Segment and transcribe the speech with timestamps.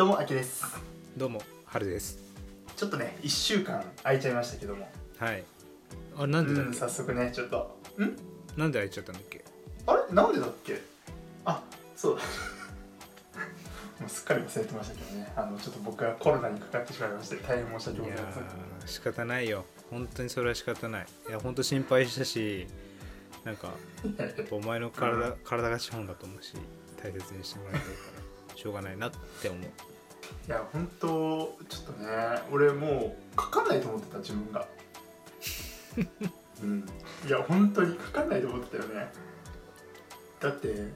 [0.00, 0.64] どうもあきです。
[1.14, 2.18] どうも春です。
[2.74, 4.88] ちょっとね1週間空いちゃいましたけども。
[5.18, 5.44] はい。
[6.16, 7.78] あなんでだっうんけ、早速ねちょっと。
[7.98, 8.16] ん？
[8.58, 9.44] なんで開いちゃったんだっけ？
[9.86, 10.14] あれ？
[10.14, 10.80] なんでだっけ？
[11.44, 11.62] あ
[11.94, 12.16] そう。
[12.16, 12.22] だ
[14.00, 15.30] もうすっかり忘れてましたけどね。
[15.36, 18.42] あのちょっと僕はコロナにかかってしまいまして大変申し訳ございません。
[18.44, 18.46] ー
[18.86, 19.66] 仕方ないよ。
[19.90, 21.06] 本当にそれは仕方ない。
[21.28, 22.66] いや本当心配したし
[23.44, 23.74] なんか
[24.16, 26.54] やっぱお前の体 体が資本だと思うし
[27.02, 27.88] 大切にしてもらいたいか
[28.50, 29.12] らしょうがないなっ
[29.42, 29.60] て思う
[30.46, 32.08] いや本当ちょっとね
[32.50, 34.66] 俺もうかかんないと思ってた自分が。
[36.62, 36.84] うん。
[37.26, 39.12] いや本当にかかんないと思ってたよね。
[40.40, 40.92] だって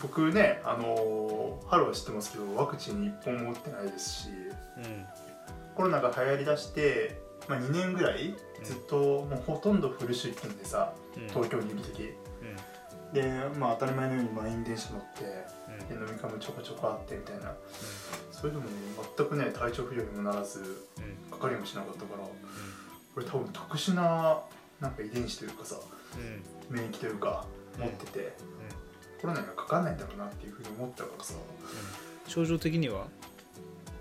[0.00, 5.06] 僕ねあの春は知ってますけどワクチン1本も打ってないですしうん。
[5.74, 11.28] コロナが流行りだして、まあ、2年ぐらいずっともうほとんどフル出勤でさうん。
[11.28, 12.14] 東京にいる時。
[13.12, 13.22] で
[13.58, 15.24] まあ当たり前のように満員電車乗って
[15.88, 17.54] で飲み会もちょこちょこあってみたいな
[18.38, 18.64] それでも
[19.16, 20.60] 全くね体調不良にもならず
[20.98, 21.38] うん。
[21.38, 22.24] かかりもしなかったから
[23.14, 24.40] これ多分特殊な
[24.80, 25.76] なんか遺伝子というかさ
[26.70, 27.44] 免疫というか
[27.78, 28.32] 持ってて、
[29.20, 31.34] コロナにはかかんないんだろうなっていうふうに思ったからさ。
[32.26, 33.06] 症状的には？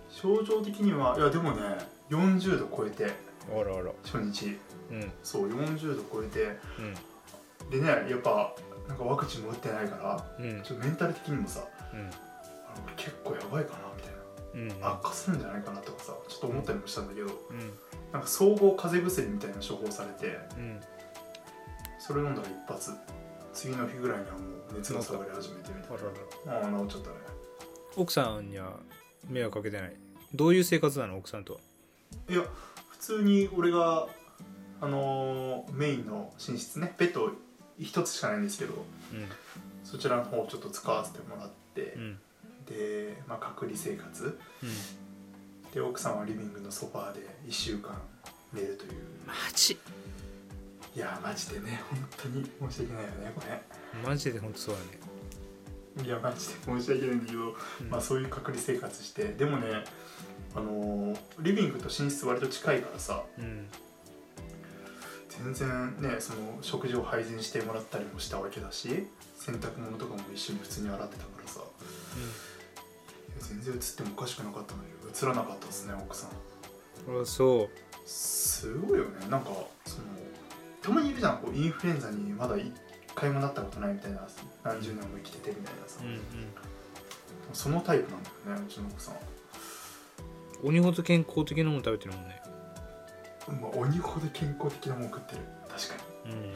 [0.10, 1.62] 症状的にはいやでもね
[2.10, 3.06] 40度超えて
[3.52, 3.92] あらあら。
[4.04, 4.58] 初日。
[4.92, 5.12] うん。
[5.24, 6.58] そう40度超えて
[7.64, 7.70] うん。
[7.70, 8.54] でねやっぱ
[8.88, 10.62] なんかワクチンも打ってないからうん。
[10.64, 11.64] ちょっとメンタル的にもさ
[11.94, 12.10] うん。
[12.96, 13.80] 結構やばいかな
[14.82, 17.72] 悪化するんじゃないかなとかさちょっと思ったりもしたんだけどうん。
[18.12, 20.80] なんか総合風邪薬みたいな処方されてうん。
[22.00, 22.92] それ飲んだら一発
[23.54, 24.40] 次の日ぐらいにはも
[24.72, 25.98] う熱が下がり始めてみたい
[26.46, 26.54] な。
[26.54, 27.16] ああ治っちゃったね。
[27.96, 28.80] 奥さんには
[29.28, 29.96] 迷惑かけてない？
[30.34, 31.18] どういう生活なの？
[31.18, 31.60] 奥さんとは。
[32.30, 32.44] いや
[32.90, 34.08] 普通に俺が
[34.80, 37.32] あのーメインの寝室ねベッド
[37.80, 38.74] 一つしかないんですけど
[39.84, 42.20] そちらの方をちょっと使わせてもらって、うんうん
[42.70, 44.40] で、まあ、隔離生活。
[44.64, 44.70] うん。
[45.74, 48.02] で奥さんはリビングのソファーで1週間
[48.54, 48.92] 寝るという。
[49.28, 49.78] マジ？
[50.96, 53.62] いやマジでね本当に申し訳ないよねこれ。
[54.08, 54.40] マジで？
[54.40, 54.82] 本当そうだ
[56.02, 56.08] ね。
[56.08, 57.40] いやマジで申し訳ないんだけど、
[57.82, 57.90] うん。
[57.90, 59.26] まあそういう隔離生活して。
[59.34, 59.84] でもね
[60.56, 63.24] あのーリビングと寝室割と近いからさ。
[63.38, 63.68] うん。
[65.30, 71.60] 全然ねその食事を配膳してもらったりもしたわけだし洗濯物とかも一緒に普通に洗ってたからさ。
[71.60, 71.66] いや
[73.40, 76.30] 全然映ってもおかしくなかったのに映らなかったですね奥さん。
[77.12, 77.70] うんあそ
[78.06, 79.28] すごいよね。
[79.30, 79.50] なんか
[79.86, 80.04] その
[80.82, 82.72] たまにいるじゃんこうインフルエンザにまだ一
[83.16, 84.22] 回もなったことないみたいな
[84.64, 86.22] 何十年も生きててみたいなさ、ううんうん。
[87.54, 89.16] そのタイプなんだよねうちの奥さん。
[90.64, 92.42] 鬼ほど健康的なもの食べてるもんね。
[93.48, 95.42] まあ、鬼ほど健康的なもん食ってる。
[95.70, 96.50] 確かに、うんうん。
[96.50, 96.54] ま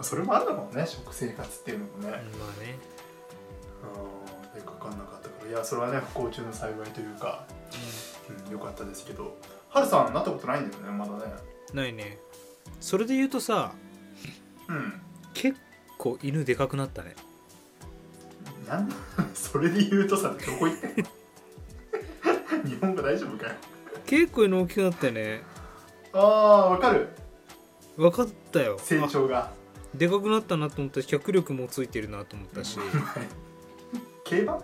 [0.00, 2.20] あ、それもあるのかもね食生活っていうのもね、まあ
[2.62, 2.78] ね。
[3.82, 7.44] うんでかかんなかったからいやそれはね不幸中の幸いというか、
[8.46, 9.36] うん、よかったですけど
[9.68, 11.32] はるさんなったことないんだよねまだね。
[11.72, 12.18] ないね。
[12.80, 13.72] それで言うとさ
[14.68, 15.00] うん。
[15.34, 15.58] 結
[15.98, 17.14] 構犬でかくなったね。
[18.68, 18.92] なん
[19.34, 21.04] それで言うとさどこ行って
[22.68, 23.54] 日本語大丈夫かよ。
[24.06, 25.42] 結構犬大きくなったよね。
[26.12, 27.08] ああわかる。
[27.96, 28.78] 分かったよ。
[28.78, 29.38] 成長が。
[29.38, 29.60] あ
[29.94, 32.78] でかくなったなと思ったし脚力もついてるなと思ったし
[34.30, 34.58] 競馬？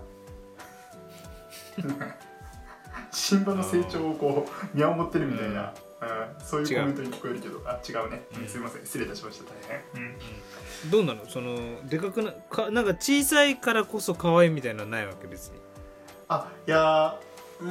[3.10, 6.44] 新馬の成長をこう見守ってるみたいな、うん。
[6.44, 7.60] そういうコメントに聞こえるけど。
[7.66, 8.48] あ違うね、うん。
[8.48, 8.82] すいません。
[8.82, 9.44] 失礼いたしました。
[9.44, 9.54] 大
[9.94, 11.26] 変、どうなの？
[11.28, 15.54] そのでかくなかなんか小さいからこそ可愛いみたいなのないわけ別に。
[16.28, 17.66] あいやーう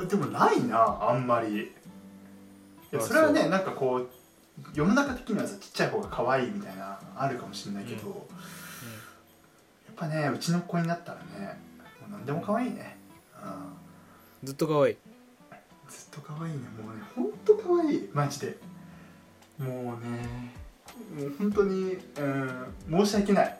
[0.00, 1.54] ーんでもないなあんまり。
[1.56, 1.70] い
[2.90, 4.08] やあそれはねなんかこう
[4.74, 8.16] 世の中的にはさちっちゃい方が可愛いみたいなあるかもしれないけど、やっ
[10.02, 11.58] ぱねうちの子になったらね
[12.00, 12.96] もう何でも可愛いね、
[14.42, 14.96] うん、ずっと可愛い。
[15.88, 16.58] ずっと可愛いね。
[16.82, 18.10] もうねほんと可愛い。
[18.12, 18.56] マジで。
[19.58, 19.70] もう
[20.04, 20.50] ね
[21.16, 23.58] もう本当にうん申し訳ない。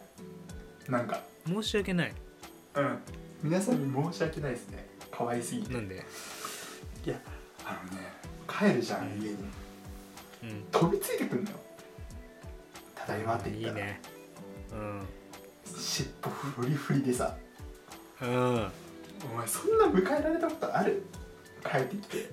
[0.89, 1.21] なんか。
[1.47, 2.15] 申し訳ない。
[2.75, 2.99] うん。
[3.43, 4.89] 皆さんに申し訳ないですね。
[5.11, 5.75] 可愛すぎて。
[5.75, 6.05] なんで？
[7.65, 8.13] あのね
[8.49, 9.23] 帰るじゃん、うん。
[9.23, 9.37] 家に。
[10.43, 10.65] うん。
[10.73, 11.57] 飛びついてくんのよ。
[12.97, 13.87] ただいまって言ったら。
[13.87, 14.01] いいね
[15.65, 17.37] 尻尾フリフリでさ。
[18.21, 18.29] うん。
[18.29, 18.69] うん
[19.25, 21.05] お前そんな迎えられたことある？
[21.65, 22.31] 帰ってきて。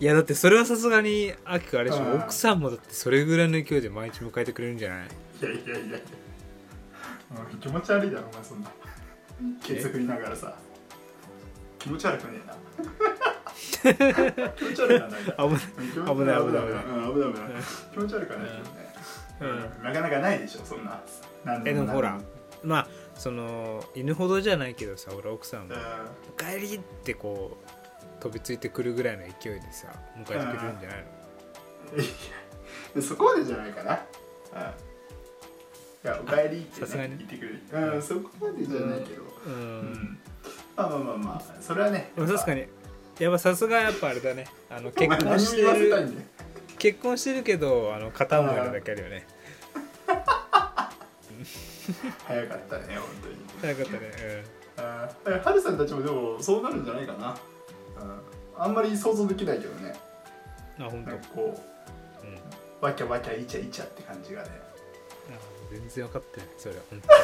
[0.00, 2.04] いやだってそれはさすがにあきくあれでしょ？
[2.04, 2.20] うん。
[2.22, 5.08] 奥さんもだってそれぐらいの勢いで毎日迎えてくれるんじゃない？
[5.08, 5.10] い
[5.42, 5.98] やいやいやいや。
[7.52, 8.70] うん気持ち悪いだろお前そんな。
[9.62, 10.56] ケツ振りながらさ。
[11.78, 12.54] 気持ち悪くねえな。
[14.56, 15.32] 気持ち悪くはないな。
[15.34, 15.60] 危ない。
[15.60, 16.82] 危危ない危ない危ない。
[17.12, 17.62] 危ない危ない。
[17.92, 18.48] 気持ち悪くはない。
[18.48, 18.83] けどね、
[19.40, 19.48] うん。
[19.48, 21.00] うんなかなかないでしょそんな。
[21.44, 22.20] 何えでもほら
[22.62, 25.74] まあその犬ほどじゃないけどさ俺奥さんも。
[25.74, 25.78] う
[26.30, 27.58] 「おかえり!」ってこ
[28.18, 31.04] う飛びついてくるぐらいの勢いでさ迎えてくれるんじゃない
[31.92, 31.98] の？
[31.98, 32.00] ん。
[32.00, 32.08] い
[32.96, 33.92] やそこまでじゃないかな。
[33.92, 34.60] うん。
[34.60, 34.64] い
[36.04, 37.16] やおかえりって、ね、さすがに。
[37.18, 37.60] 言ってくれる。
[37.94, 39.22] うんそこまでじゃないけど。
[39.22, 39.92] ううん。
[39.92, 40.18] ん
[40.76, 42.66] まあまあまあまあそれはね確かに。
[43.18, 44.46] やっぱさすがやっぱあれだね。
[44.70, 46.12] あの結婚してる
[46.78, 49.26] 結婚してるけどあの片思いなだけあるよね。
[52.26, 53.36] 早かったね本当に。
[53.60, 54.44] 早かったね
[54.76, 57.36] あーハルさんたちもでもそうなるんじゃないかな、
[58.56, 59.94] うん、あんまり想像できないけどね。
[60.78, 61.10] うんあ本当。
[61.10, 61.62] なんかこ
[62.22, 62.30] うん。
[62.34, 62.38] う
[62.80, 64.50] わきゃわきゃイチャイチャって感じがね。
[65.30, 65.38] あ
[65.70, 67.20] 全然分かってないそれは本当に。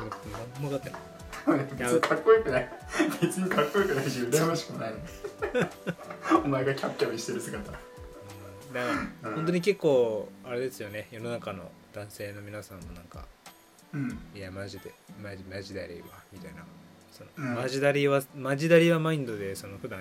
[0.00, 1.00] 俺何も分かってない。
[1.76, 2.68] 別にかっこよくない。
[3.20, 4.94] 別にかっこよくないし羨ましくもない。
[6.44, 7.70] お前がキャッキャウしてる姿。
[7.70, 7.91] うん
[8.72, 8.86] だか
[9.22, 9.36] らうん。
[9.36, 11.08] 本当に結構あれですよね。
[11.10, 13.26] 世の中の男性の皆さんもなんか
[13.92, 14.18] うん。
[14.34, 14.92] いやマジで
[15.22, 16.62] マジマジだりわみたいな。
[17.12, 17.54] その、うん。
[17.56, 20.00] マジだりはマジだりはマインドでその普段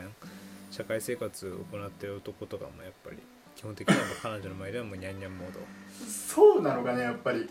[0.72, 3.18] 社会生活を行ってる男とかもやっぱり
[3.56, 5.60] 基本的には彼女の前ではもうニャンニャンモード。
[6.08, 7.40] そうなのかねやっぱり。
[7.40, 7.44] う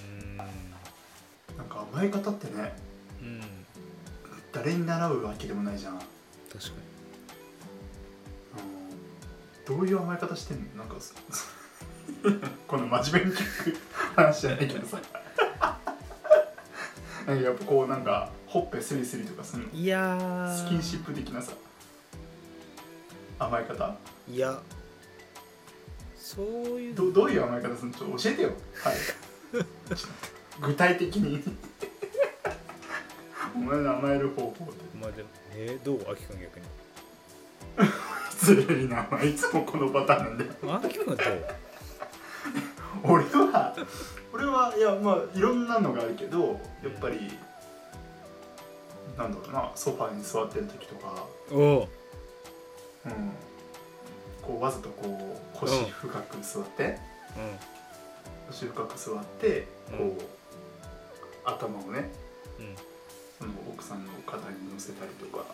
[0.00, 0.36] ーん。
[0.36, 2.72] なんか甘え方ってね
[3.20, 3.40] うん。
[4.52, 6.10] 誰に習うわけでもないじゃん、うん、確
[6.52, 6.81] か
[9.66, 10.84] どういう甘え方してんの？
[10.84, 11.14] なんかそ
[12.66, 13.76] この真面目に聞く
[14.16, 15.00] 話じゃないけどさ。
[17.26, 20.66] なんかやっぱこうなんかほっぺスリスリとかするいやー。
[20.66, 21.52] スキンシップ的なさ。
[23.38, 23.96] 甘え方？
[24.28, 24.60] いや。
[26.16, 26.46] そう
[26.80, 26.94] いう。
[26.94, 27.94] どどういう甘え方するの？
[27.98, 28.48] ちょっと教えてよ。
[28.82, 28.96] はい
[30.60, 31.42] 具体的に。
[33.54, 36.10] お前の甘える方法ってまあでもえー、どう？
[36.10, 36.66] あきくん逆に
[38.42, 41.44] 失礼なお前いつもこのパターンなんだよあきくんはどう
[43.04, 43.76] 俺は
[44.32, 47.38] 俺はいやまあいろんなのがあるけどやっぱり
[49.16, 51.88] なんだろうなソファーに座ってる時とか、おお
[53.04, 53.32] うん、
[54.40, 56.98] こうわざとこう腰深く座って、
[58.48, 60.18] う腰深く座ってこう、うん。
[61.44, 62.08] 頭をねんうん。
[63.38, 65.44] その奥さんの肩に乗せたりとか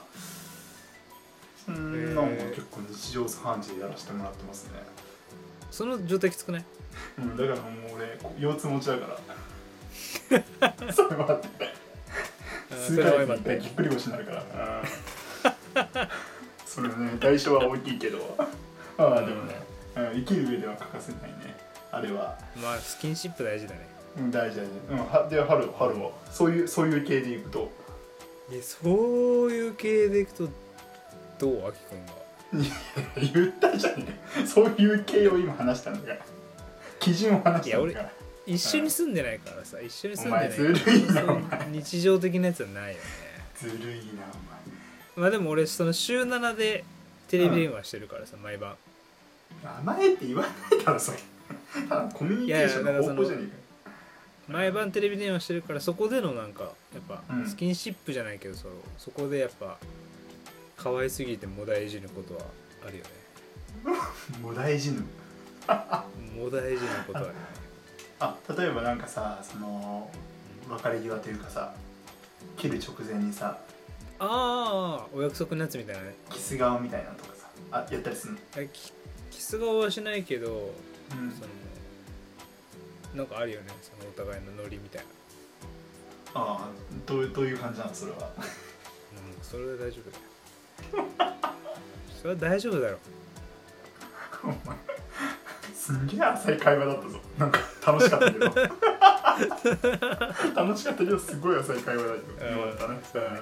[1.66, 1.92] そん。
[1.92, 4.82] 結構日常茶飯事でやらせてもらってますね、
[5.70, 6.64] その状態きつくない？
[7.18, 9.18] うん、だからもう俺腰痛持ちだから。
[10.92, 11.48] それはあって。
[12.86, 14.82] 数回今ってに一回ぎっくり腰になるから。
[14.82, 14.84] う
[16.06, 16.08] ん
[16.66, 18.18] それね代償は大きいけど。
[18.98, 19.54] まあでもね、
[19.96, 21.56] うん生きる上では欠かせないね。
[21.90, 23.88] あれは、まあスキンシップ大事だね。
[24.18, 27.70] うん、大事大事、うん、はで春春はそういうそういう系でいくと。
[28.50, 28.78] えそ
[29.46, 30.48] ういう系でいくと
[31.38, 32.12] どうあきくんが
[33.16, 34.06] 言ったじゃんね
[34.46, 36.18] そういう系を今話したんだから。
[37.00, 38.10] 基準を話したんだから。
[38.46, 40.46] 一緒に住んでないからさ一緒に住んでない。
[40.46, 41.66] お前ずるいなお前。
[41.70, 43.00] 日常的なやつはないよね。
[43.56, 44.24] ずるいな
[45.16, 46.84] まあでも俺その週7で
[47.28, 48.76] テレビ電話してるからさ、毎晩。
[49.62, 51.18] お前甘えって言わないだろそれ。
[51.88, 53.52] ただコミュニケーションの方法じゃねえか。
[54.48, 57.46] 毎晩テレビ電話してるからそこでのなんかやっぱうん。
[57.46, 59.76] スキンシップじゃないけどそうそこでやっぱ
[60.78, 62.40] 可愛すぎてもだえじることは
[62.86, 63.10] あるよね。
[64.40, 65.00] もう大事ぬ
[66.36, 67.20] もだえじることは。
[67.20, 67.38] あるよね
[68.20, 70.10] あ例えばなんかさその
[70.68, 71.72] 別れ際というかさ
[72.56, 73.58] 切る直前にさ
[74.18, 76.14] ああお約束のやつみたいなね。
[76.30, 78.38] キス顔みたいなのとかさあやったりするの？
[78.56, 78.92] あキ
[79.30, 80.74] キス顔はしないけど
[81.12, 81.30] うん。
[81.30, 81.48] その
[83.14, 83.68] なんかあるよね。
[83.82, 85.08] そのお互いのノリみたいな。
[86.34, 86.70] ああ
[87.06, 87.94] どうどういう感じなの？
[87.94, 88.32] それは。
[88.36, 90.22] うんそれで大丈夫だよ
[92.20, 92.98] それは大丈夫だろ。
[94.44, 94.56] お前。
[95.74, 97.20] すんげえ浅い会話だったぞ。
[97.38, 98.44] なんか楽しかったけど。
[100.54, 103.40] 楽しかったけどすごい浅い会話だったね。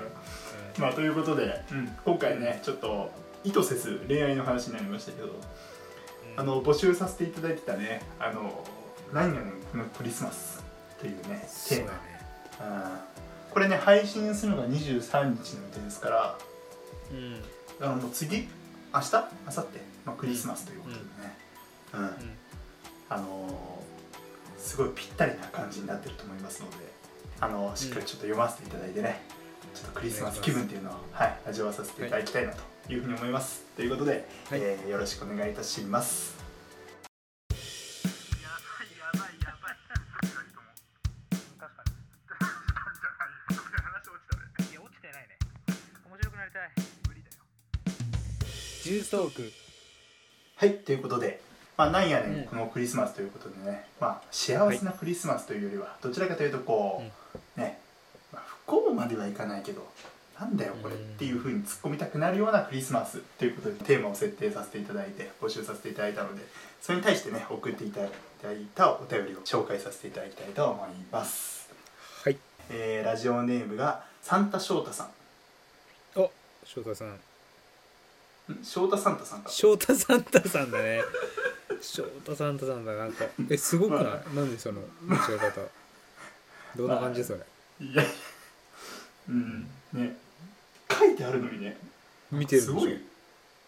[0.79, 1.97] まあということで、うん。
[2.05, 3.11] 今回ねちょっと
[3.45, 5.35] 意図せず恋愛の話になりましたけどうん。
[6.37, 8.63] あの募集させていただいてたねあの
[9.13, 10.63] 何やねんこのクリスマス
[11.01, 11.99] というねテーマ、ね
[12.61, 13.17] うん
[13.53, 16.39] これね配信するのが23日の予定ですから
[17.13, 17.87] うん。
[17.87, 18.49] あのもう次明日？
[18.95, 21.07] 明後日、まあ、クリスマスということでね、
[21.95, 22.01] うん。
[22.01, 22.13] うん。
[23.09, 23.87] あのー
[24.59, 26.77] すごいぴったりな感じになってると思いますので
[27.41, 29.23] あのしっかりちょっと読ませていただいてね、
[29.75, 34.61] ちょっとクリスマス気分っていうのを、はい、味わわさせていただきたいなというふうに思います、ということで、はい。
[34.61, 36.36] えーよろしくお願いいたします
[48.95, 49.53] りたい無理だよジューストーク。
[50.57, 51.41] はいということで
[51.77, 52.45] まあなんやねん、うん。
[52.45, 53.87] このクリスマスということでね。
[54.01, 57.03] まあ幸せなクリスマスというよりは、どちらかというとこ
[57.57, 57.79] う、ね、
[58.33, 59.87] まあ、不幸まではいかないけど
[60.39, 66.43] なんだよこれっていうふうに突っ込みたくなるようなクリスマスということでテーマを設定させていただいて募集させていただいたので
[66.81, 68.07] それに対してね送っていただ
[68.53, 71.71] いたお便りを紹介させていただきたいと思います、
[72.25, 72.39] はい。
[72.71, 75.09] えーラジオネームがサンタ翔太さん。
[76.21, 76.31] お
[76.65, 77.19] 翔太さんん
[78.63, 79.51] 翔太サンタさんか。
[79.51, 81.03] 翔太サンタさんだね。
[81.81, 83.25] 翔太サンタさんだなんか。
[83.51, 85.61] えすごくない、まなんでその間違え方？
[86.77, 87.41] どんな感じそれ？
[87.81, 88.11] いやいや
[89.29, 90.17] うんね。
[90.91, 91.77] 書いてあるのにね。
[92.31, 92.81] 見てるでしょ？
[92.81, 93.01] すごい、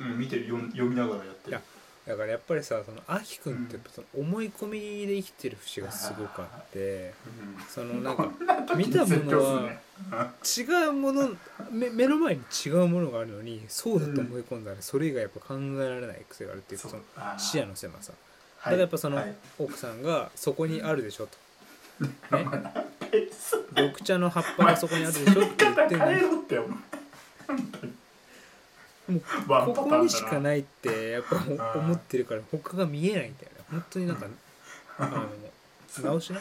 [0.00, 1.58] うん、見てる読ん読みながらやってる
[2.08, 7.62] だからやっぱりさそのあきくんってやっぱその思い込みで生きてる節がすごくあってうん。
[7.68, 8.30] そのなんか
[8.74, 11.28] 見たものは違うもの
[11.70, 17.02] 目目の前に違うものがあるのにそうだと思い込んだらそれ以外やっぱ考えられない癖があるっていうかその
[17.36, 18.14] 視野の狭さ。
[18.56, 18.70] はい。
[18.70, 19.34] だからやっぱそのはい。
[19.58, 21.36] 奥さんがそこにあるでしょと。
[22.34, 22.46] ね。
[23.76, 26.06] 緑茶の葉っぱがそこにあるでしょって言ってんの
[29.08, 31.36] もうここにしかないってやっぱ
[31.78, 33.64] 思ってるから他が見えないんだよね。
[33.70, 34.26] 本当になんか
[34.98, 35.28] あの
[36.10, 36.40] 直しな。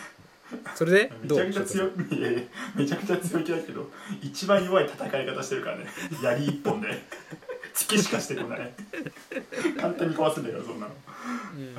[0.76, 1.38] それでめどう？
[1.40, 1.92] ちゃくちゃ強い
[2.76, 3.90] めちゃくちゃ強気だけど
[4.22, 5.88] 一番弱い戦い方してるからね。
[6.22, 6.88] 槍一本で。
[7.76, 8.74] 突きしかしてこない。
[9.80, 10.94] 簡単に壊すんだよそんなの、
[11.56, 11.62] うん。
[11.62, 11.76] うん。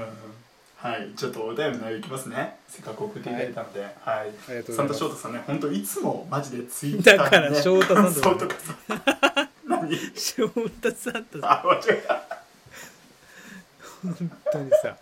[0.76, 1.11] はい。
[1.16, 2.57] ちょっとお便りのいきますね。
[2.68, 3.83] せっかく送っていただいたので。
[4.00, 4.33] はい、
[4.71, 9.47] サンタ翔太さんね本当いつもマジでツイッターだから翔太さんとかさ
[9.88, 12.38] 何翔太さんとあ間違えた。
[14.02, 14.97] 本当にさ。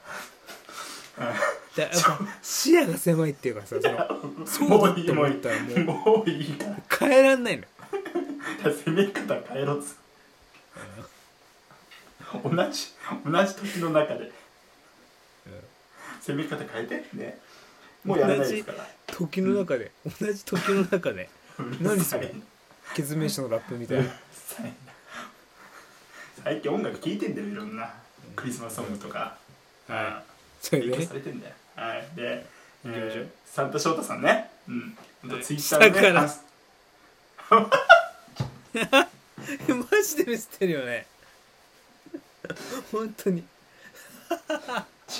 [1.76, 5.78] だやっぱ視野が狭いっていうかさそのそうだって思ったらもう。
[6.18, 6.52] もういい。
[6.52, 7.68] から変えらんないのよ。
[8.64, 9.96] 攻め方変えろっつ。
[12.42, 12.56] 同じ
[13.24, 14.30] 同じ時の中で。
[16.20, 17.04] 攻め方変えて。
[17.12, 17.38] ね。
[18.04, 18.86] もうやらないですから。
[19.06, 19.90] 時の中で。
[20.20, 21.28] 同じ時の中で。
[21.80, 22.34] 何それ？
[22.94, 24.10] ケツメイシのラップみたいな
[24.46, 24.70] さいな
[26.44, 27.90] 最近音楽聴いてんだよいろんな。
[28.36, 29.36] クリスマスソングとか、
[29.88, 30.22] は
[30.60, 31.54] そ影響されてんだよ。
[31.74, 32.06] はい。
[32.14, 32.46] で、
[32.84, 34.50] えーサンタ翔太さんね。
[34.68, 34.96] うん。
[35.42, 36.12] ツイッタ下ーでね。
[36.12, 36.30] から。
[37.50, 37.70] あ
[39.68, 41.06] マジで見せてるよね。
[42.92, 43.44] 本当に。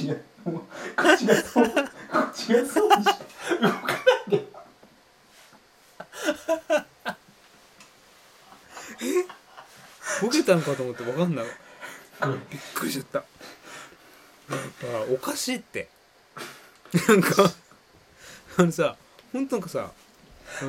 [0.00, 0.23] 違う。
[0.45, 0.62] もう
[0.97, 1.73] 口がそう
[2.35, 3.09] 口がそうにし
[3.61, 3.95] 動かな
[4.26, 4.45] いで
[10.23, 11.47] ボケたんかと思って分かんない
[12.50, 13.25] びっくりしちゃった。
[14.49, 15.88] なんかおかしいって。
[17.09, 17.53] なんか
[18.59, 18.97] あのさ
[19.33, 19.91] 本当なんかさ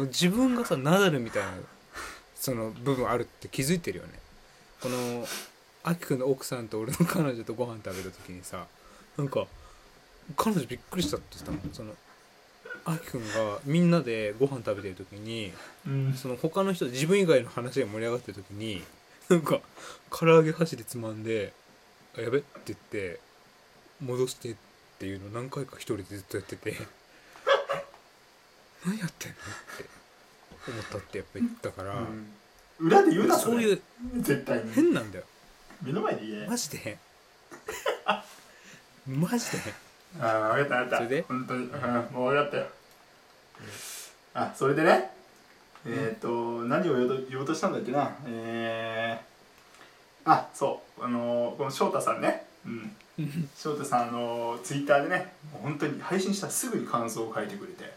[0.08, 1.52] 自分がさナダルみたいな
[2.36, 4.20] その部分あるって気づいてるよね。
[4.82, 5.26] この
[5.84, 8.68] アキくんの奥さんと俺の彼女とご飯食べた時にさ
[9.18, 9.48] なんか
[10.36, 11.94] 彼女びっくりしたって言ってたもんその
[12.90, 15.52] アキくんがみんなでご飯食べてる時に
[15.86, 16.14] うん。
[16.14, 18.82] その他の人自分以外の話が盛り上がってる時に
[19.30, 19.60] なんか
[20.10, 21.54] 唐揚げ箸でつまんで
[22.18, 23.20] 「あやべ」って言って
[24.02, 24.56] 戻してっ
[25.00, 26.76] ていうの何回か一人でずっとやってて
[28.86, 29.36] 「何やってんの?」
[29.76, 32.34] って思ったってやっぱ言ったから、うん。
[32.80, 33.82] 裏で言うなそういうう
[34.22, 34.72] 絶対に。
[34.74, 35.26] 変なんだよ。
[35.82, 36.48] 目の前で言え。
[36.48, 36.78] マジで。
[36.78, 36.98] 変
[39.20, 39.58] マジで。
[39.60, 39.74] 変
[40.26, 40.98] ああ分かった分かった。
[40.98, 41.22] それで？
[41.28, 41.72] 本当に、うん、
[42.14, 42.68] もう分かったよ、
[44.34, 45.12] あそれでね
[45.86, 46.96] えっ、と何を
[47.30, 48.16] 言おうとしたんだっけな。
[48.26, 51.04] えー、あそう。
[51.04, 52.46] あのーこの翔太さんね。
[52.66, 52.96] うん。
[53.56, 57.96] 翔太さんあのツイッターでね本当に配信したらすぐに感想を書いてくれて。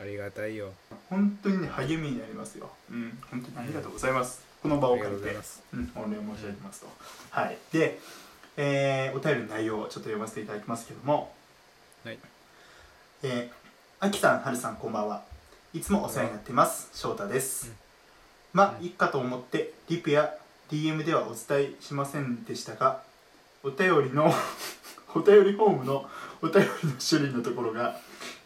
[0.00, 0.72] ありがたいよ。
[1.08, 2.70] 本当にね励みになりますよ。
[2.90, 3.18] うん。
[3.30, 5.36] 本当にありがとうございます、この場を借りて。
[5.72, 6.88] うん、お礼申し上げますと。
[7.30, 7.56] はい。
[7.72, 7.98] で、
[8.56, 11.34] えーお便りの内容をちょっと読ませていただきますけども、
[12.04, 12.18] はい。
[13.22, 13.61] えー、
[14.04, 15.22] あきさん、はるさん、こんばんは。
[15.72, 16.90] いつもお世話になってます。
[16.92, 17.68] 翔太です。
[17.68, 17.74] うん
[18.52, 20.34] まあ、うんいっかと思って、リプや
[20.72, 23.00] DM ではお伝えしませんでしたが、
[23.62, 24.34] お便りの、
[25.14, 26.10] お便りフォームの
[26.42, 27.96] お便りの種類のところが、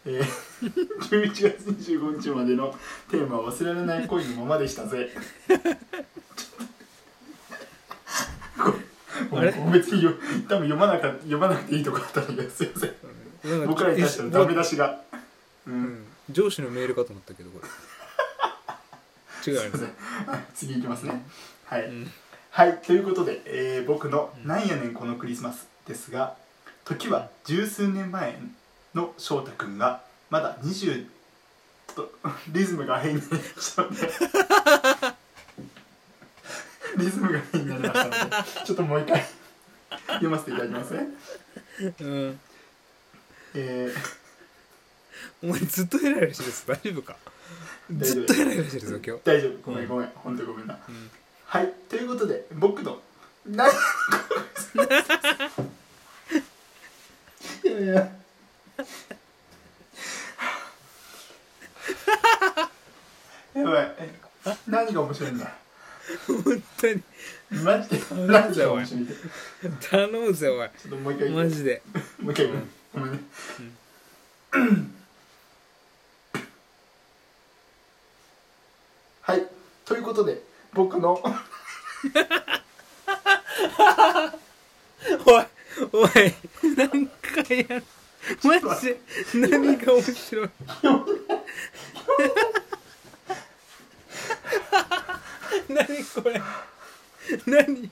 [0.04, 0.70] えー、
[1.08, 2.74] 11月25日までの
[3.10, 5.08] テーマは忘れられない恋のままでしたぜ。
[9.72, 10.10] 別によ
[10.48, 12.94] 多分読まなか読まなくていいとこあったのですいません
[13.50, 15.00] なんか僕らに対してのダメ出しが
[15.66, 15.82] ううん。
[15.82, 17.68] ん上司のメールかと思ったけどこれ。
[19.52, 19.94] 違うよね。
[20.54, 21.24] 次いきますね。
[21.66, 22.12] はい、うん。
[22.50, 22.78] はい。
[22.78, 24.46] ということで、えー僕の「うん。
[24.48, 26.36] なんやねんこのクリスマス」ですが
[26.84, 28.38] 時は十数年前
[28.94, 31.06] の翔太くんがまだ20
[31.94, 32.12] と
[32.48, 34.10] リズムが変になりましたので
[36.96, 38.16] リズムが変になりましたので
[38.64, 39.24] ちょっともう一回
[40.06, 41.08] 読ませていただきますね。
[42.00, 42.40] うん。
[43.54, 43.94] え
[45.42, 46.56] お前ずっとヘラヘラしてるぞ。
[46.66, 47.16] 大丈夫か？
[47.98, 49.10] ずっとヘラヘラしてるぞ今日。
[49.10, 49.70] ー、大丈夫。
[49.70, 50.08] ごめんごめん。
[50.14, 50.78] 本当にごめんな。
[50.88, 51.10] うん。
[51.44, 51.72] はい。
[51.88, 53.00] ということで僕の
[53.46, 53.72] 何い
[57.64, 57.94] やいや。
[63.54, 63.94] やばい。
[63.98, 64.14] え
[64.66, 65.50] 何が面白いんだ？
[66.26, 67.02] 本当に。
[67.64, 67.98] マジで？
[67.98, 69.12] 頼何が面白いんだ
[69.80, 71.82] ち頼むぜおいょっともう一回マジで。
[72.20, 73.20] もう一回ごめんごめんね、
[79.22, 79.46] はい
[79.84, 80.42] ということで
[80.76, 81.14] 僕の。
[85.24, 85.46] おい
[85.92, 86.10] おい
[86.76, 87.06] 何
[87.46, 87.84] 回やる。
[88.42, 88.98] マジで
[89.34, 90.50] 何が面白い。
[95.68, 96.42] 何これ。
[97.46, 97.90] 何。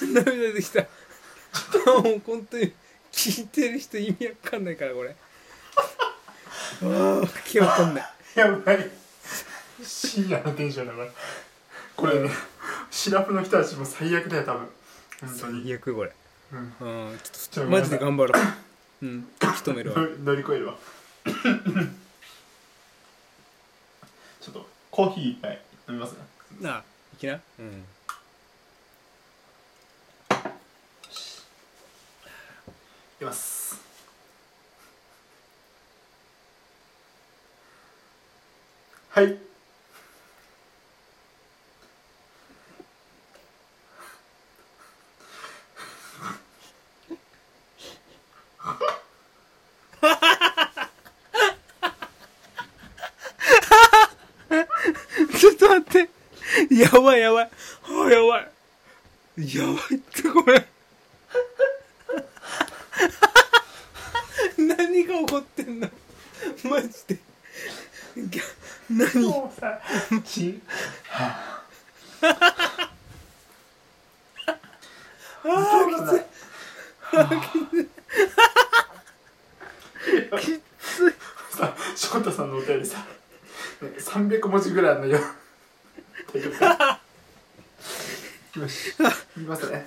[0.00, 0.80] 涙出てきた。
[0.80, 0.86] も
[2.16, 2.72] う本当に
[3.12, 5.14] 聞いてる人意味わかんないからこれ。
[5.76, 8.04] ああ気わかんない。
[8.34, 9.07] やばい
[9.82, 11.08] 深夜のテンションだから。
[11.96, 12.30] これね
[12.90, 14.68] シラフの人たちも最悪だよ多分。
[15.20, 15.62] 本当に。
[15.64, 16.12] 最悪これ。
[16.52, 16.74] うん。
[17.10, 17.18] うん。
[17.18, 18.42] ちちょょっとマジで頑張ろう。
[19.02, 19.28] うん。
[19.40, 19.98] 息止めるわ。
[20.00, 20.74] の 乗り越えるわ。
[24.40, 26.18] ちょっとコーヒー一杯飲みますね
[26.60, 27.40] なあいきな。
[27.58, 27.66] うん。
[27.70, 27.84] い
[33.18, 33.58] きます。
[39.10, 39.48] はい
[55.38, 56.08] ちょっと待って
[56.78, 57.50] やばいやばい。
[57.84, 58.48] あやばい。
[59.56, 60.66] やばいってこれ
[64.76, 65.88] 何が起こってんの？
[66.64, 67.18] マジで。
[68.90, 69.22] 何？
[69.22, 69.80] もうさ
[70.24, 70.60] ち
[71.08, 71.64] は
[72.22, 72.90] あ。
[75.44, 77.28] ー
[80.40, 80.58] きつい。
[80.58, 81.12] きつい。
[81.56, 82.98] さ翔太さんのお便りさ
[83.82, 85.18] ね300文字ぐらいあるのよ
[86.32, 87.00] 大丈夫か
[88.56, 88.94] よし
[89.36, 89.86] 言いますね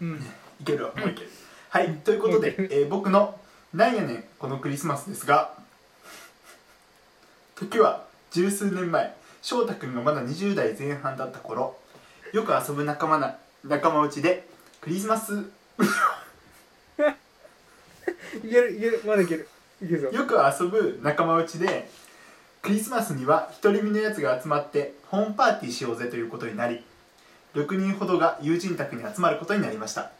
[0.00, 0.16] うん
[0.60, 1.30] いけるわもういける
[1.70, 3.40] はいということで、えー僕の
[3.74, 5.52] 「なんやねんこのクリスマス」ですが
[7.56, 11.76] 時は十数年前翔太くんがまだ20代前半だった頃
[12.32, 14.48] よく遊ぶ仲間な仲間内で
[14.80, 15.50] クリスマス
[18.44, 19.48] いけるいけるまだいける。
[19.82, 21.90] いけるぞよく遊ぶ仲間内で
[22.62, 26.84] クリスマスには独り身のやつが集まってホームパーティーしようぜということになり
[27.54, 30.12] 6人ほどが友人宅に集まることになりました。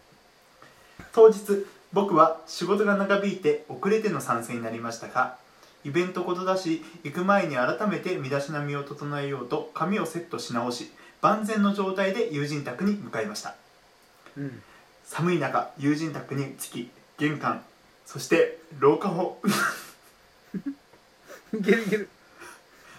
[1.13, 5.37] 当日僕は仕事が長引いて遅れての参戦になりましたが
[5.85, 13.57] イベントことだし行く前に改めて身だしなみを整えようと髪をセットし直し万全の状態で友人宅に向かいました。
[14.37, 14.63] うん。
[15.05, 17.65] 寒い中友人宅に着き玄関
[18.05, 19.41] そして廊下を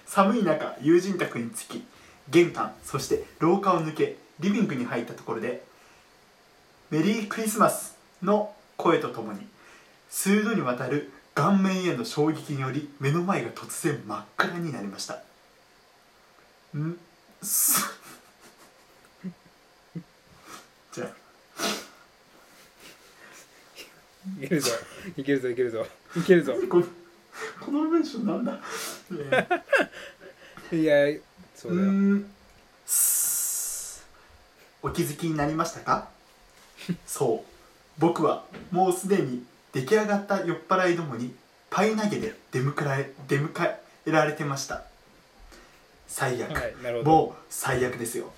[0.07, 1.85] 寒い中友人宅に着き
[2.29, 5.63] 玄関そして廊下を抜けリビングに入ったところで
[6.89, 9.45] 「メリークリスマス」の声とともに
[10.09, 15.15] 数度にわたる顔面への衝撃により目の前が突然真っ暗になりました。
[16.75, 16.97] ん？
[17.43, 17.83] す
[20.93, 21.09] じゃあ。
[24.41, 24.71] いけるぞ。
[25.17, 25.85] いけるぞいけるぞ。
[26.15, 26.53] いけるぞ。
[26.69, 26.87] この
[27.59, 28.59] この文章なんだ、ね
[30.71, 31.19] いや
[31.53, 31.89] そうだよ。
[34.81, 36.07] お気づきになりましたか？
[37.05, 37.58] そう
[37.99, 41.33] 僕はもうすでに出来上がった酔っ払いどもに
[41.69, 44.83] パイ投げで出迎え出迎えられてました。
[46.07, 46.67] 最悪、は
[46.99, 48.31] いもう最悪ですよ。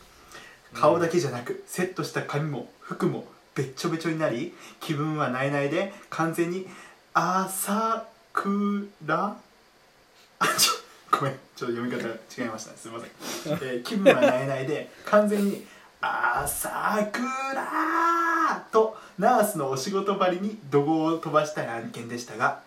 [0.74, 6.67] 顔だけじゃなくセットした髪も服もべっちょべちょになり気分はないないで完全に
[7.13, 8.47] 朝倉
[10.39, 12.78] あちょごめんちょっと読み方が違いましたね。
[12.78, 13.10] すいません、
[13.54, 15.65] えー気分はないないで完全に
[16.01, 16.69] 朝
[17.11, 17.21] 倉
[18.71, 22.61] とナースのお仕事場りに怒号を飛ばしたい案件でしたが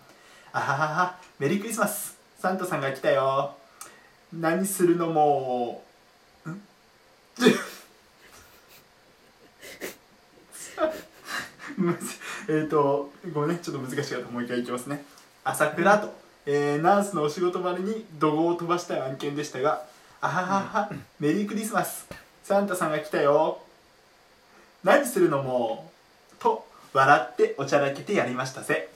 [0.52, 2.16] あはははメリークリスマス。
[2.38, 3.56] サンタさんが来たよ。
[4.32, 5.82] 何するのも
[6.46, 6.60] ん？
[12.48, 13.58] えっとごめんね。
[13.60, 14.30] ちょっと難しかった。
[14.30, 15.04] もう一回いきますね。
[15.42, 16.14] 朝倉と、
[16.46, 19.82] えーナースのお仕事場に怒号を飛ばしたい案件でしたが
[20.20, 22.06] あはははメリークリスマス。
[22.44, 23.59] サンタさんが来たよ。
[24.85, 25.90] 何するのも
[26.38, 28.90] と笑っておちゃらけてやりましたぜ。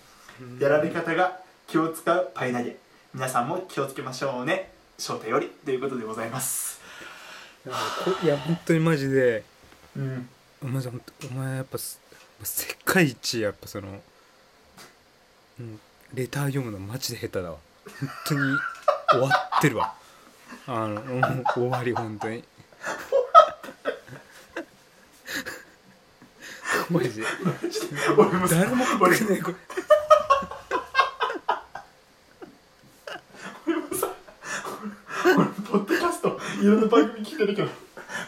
[0.61, 2.77] やられ方が気を使うパイ投げ。
[3.15, 4.71] 皆さんも気をつけましょうね。
[4.99, 5.49] 翔太より。
[5.65, 6.83] ということでございます。
[8.23, 9.43] いや本当にマジで。
[9.97, 10.29] うん。
[10.63, 11.99] お前お前やっぱす
[12.43, 13.89] 世界一やっぱその、
[15.59, 15.81] うん、
[16.13, 17.57] レター読むのマジで下手だわ。
[17.99, 18.41] 本当に
[19.09, 19.95] 終わってるわ。
[20.67, 21.03] あの
[21.55, 22.45] 終わり本当に
[26.91, 27.27] マジで。
[28.17, 29.43] 俺も誰も俺食ってない。
[29.43, 29.57] これ
[33.67, 34.09] 俺もさ
[35.25, 37.69] 俺俺ポッドキャストいろんな番組聞いてるけど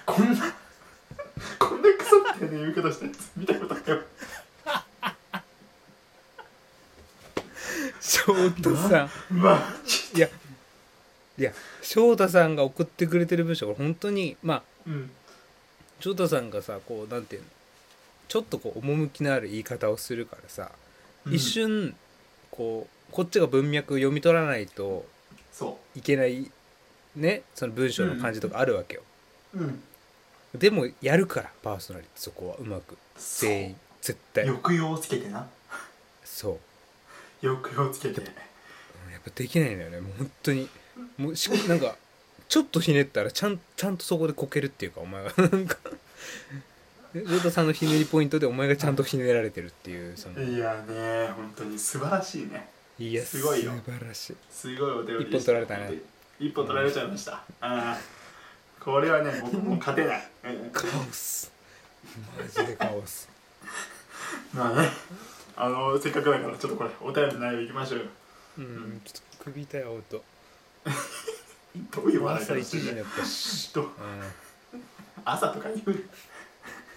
[0.06, 0.54] こんな
[1.58, 3.98] こんなクソみたいな言い方したやつ見たことないわ
[8.00, 9.10] 翔太さん。
[9.30, 10.28] マジいや
[11.38, 15.10] いや翔太さんが送ってくれてる文章が本当にまあうん。
[16.00, 17.48] 翔太さんがさこうなんていうの？
[18.30, 20.70] ちょっとこう趣のある言い方をするからさ、
[21.26, 21.34] うん。
[21.34, 21.96] 一瞬
[22.52, 25.04] こうこっちが文脈読み取らないと
[25.50, 26.48] そいけない
[27.16, 29.02] ねその文章の感じとかあるわけよ、
[29.54, 29.82] ううん。
[30.54, 32.96] でもやるからパーソナリティそこはうまく。
[33.16, 34.46] 全員絶対。
[34.46, 35.48] 抑揚をつけてな。
[36.24, 36.52] そ
[37.42, 37.46] う。
[37.46, 38.20] 抑揚をつけて。
[38.20, 38.26] うん
[39.12, 40.00] やっぱできないんだよね。
[40.00, 40.68] もう本当に。
[41.18, 41.96] もうしなんか
[42.48, 45.78] ちょっとひねったらちゃんちゃんとそこでこけるっていうかお前がなんか
[47.14, 50.42] で太田さんのひねりポイントでお前がちゃんとひねられてるっていうその。
[50.42, 52.68] いやね本当に素晴らしいね。
[52.98, 53.72] いやすごいよ。
[53.84, 54.36] 素晴らしい。
[54.50, 55.92] すごいお手紙一本取られたね。
[56.38, 57.32] 一本取られちゃいました。
[57.32, 57.98] ああ
[58.78, 61.52] これはね僕もう勝てない、うんカオス。
[62.38, 63.28] マジでカオス。
[64.54, 64.88] まあね。
[65.56, 68.04] あのせっかくだからちょっとこれお便りの内容いきましょうよ。
[68.58, 70.02] うんちょっと首痛い音
[71.92, 73.84] どういう笑い朝1方してる時になったしどう？
[73.84, 73.88] う
[75.24, 76.04] 朝とか言う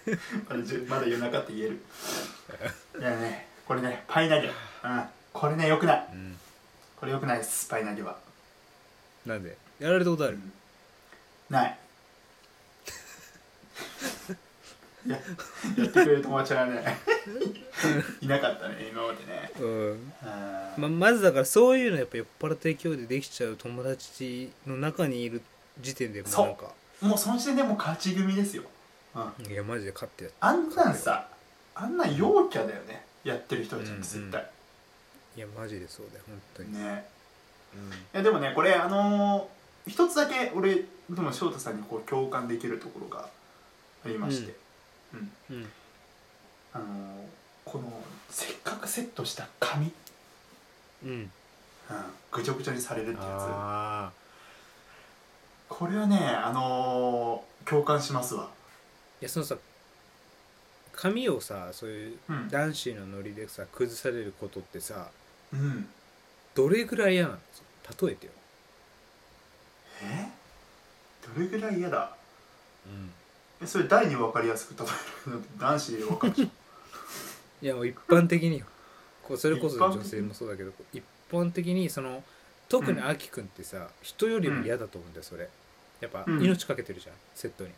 [0.50, 1.82] まだじゅまだ夜中って言える。
[3.00, 4.54] いやねこれねパイ投げうん。
[5.32, 5.98] これねよくない。
[6.12, 6.40] ん、うん、
[6.98, 8.18] これよくないですパイ投げは、
[9.26, 9.58] なんで？
[9.80, 10.34] やられたことある？
[10.34, 10.52] うん。
[11.50, 11.78] ない。
[15.06, 16.98] いややってくれる友達はね
[18.22, 19.52] いなかったね今までね。
[19.60, 20.14] うん。
[20.78, 25.42] ままずだからそういうのやっぱ酔っ払った勢いでできちゃう友達の中にいる
[25.82, 26.72] 時点でもうなんか。
[27.02, 28.64] もうその時点でもう勝ち組ですよ、
[29.16, 31.28] うん、いやマジで勝ってやっあんなんさ
[31.76, 33.06] あんなん陽キャだよね。
[33.24, 34.46] やってる人たちって絶対、
[35.38, 37.06] いやマジでそうだよ本当に、ね。
[37.76, 37.90] うん。
[37.90, 43.28] いやでもねこれあのー一つだけ俺でも翔太さんにこう共感できるところが
[44.06, 44.56] ありまして、
[45.14, 45.32] うん。
[45.52, 45.68] うん。
[46.74, 46.88] あのー
[47.66, 47.92] この
[48.30, 49.92] せっかくセットした髪、
[51.04, 51.32] うん、うん。
[52.32, 54.12] ぐちょぐちょにされるってやあ
[55.70, 58.50] つこれはねあのー共感しますわ
[59.24, 59.56] やそのさ
[60.92, 62.50] 髪をさそういううん。
[62.50, 65.10] 男子のノリでさ崩されることってさ
[65.52, 65.88] うん。
[66.56, 67.38] どれぐらい嫌なの？
[68.08, 68.32] 例えてよ、
[70.04, 70.30] え？
[71.36, 72.16] どれぐらい嫌だ？
[72.86, 73.12] うん、
[73.62, 76.50] えそれ大に分かりやすく例える男子で分かるでしょ
[77.62, 78.66] いやもう一般的によ。
[79.24, 82.24] こうそれこそ女性もそうだけど一般的にその
[82.70, 85.50] 特にあきくんってさ、人よりも嫌だと思うんだよそれ。
[86.02, 86.44] やっぱうん。
[86.44, 87.72] 命かけてるじゃん、セットに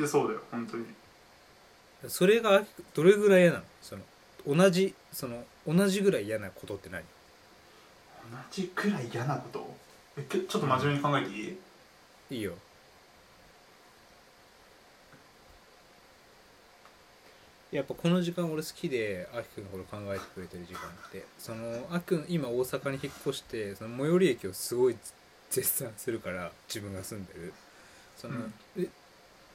[0.00, 0.86] いやそうだよ本当に。
[2.08, 3.64] それがどれぐらい嫌なの？
[3.82, 4.02] その
[4.56, 7.02] 同じその同じぐらい嫌なことって何？
[7.02, 7.06] 同
[8.50, 9.76] じくらい嫌なこと？
[10.16, 11.58] えけちょっと真面目に考えていい、
[12.30, 12.54] いいよ。
[17.70, 21.26] やっぱこの時間俺好きであきくんのこと考えてくれてる時間って。
[21.38, 24.96] そのあきくん今大阪に引っ越してその最寄り駅をすごい
[25.50, 27.52] 絶賛するから自分が住んでる。
[28.16, 28.54] その、うん。
[28.78, 28.88] え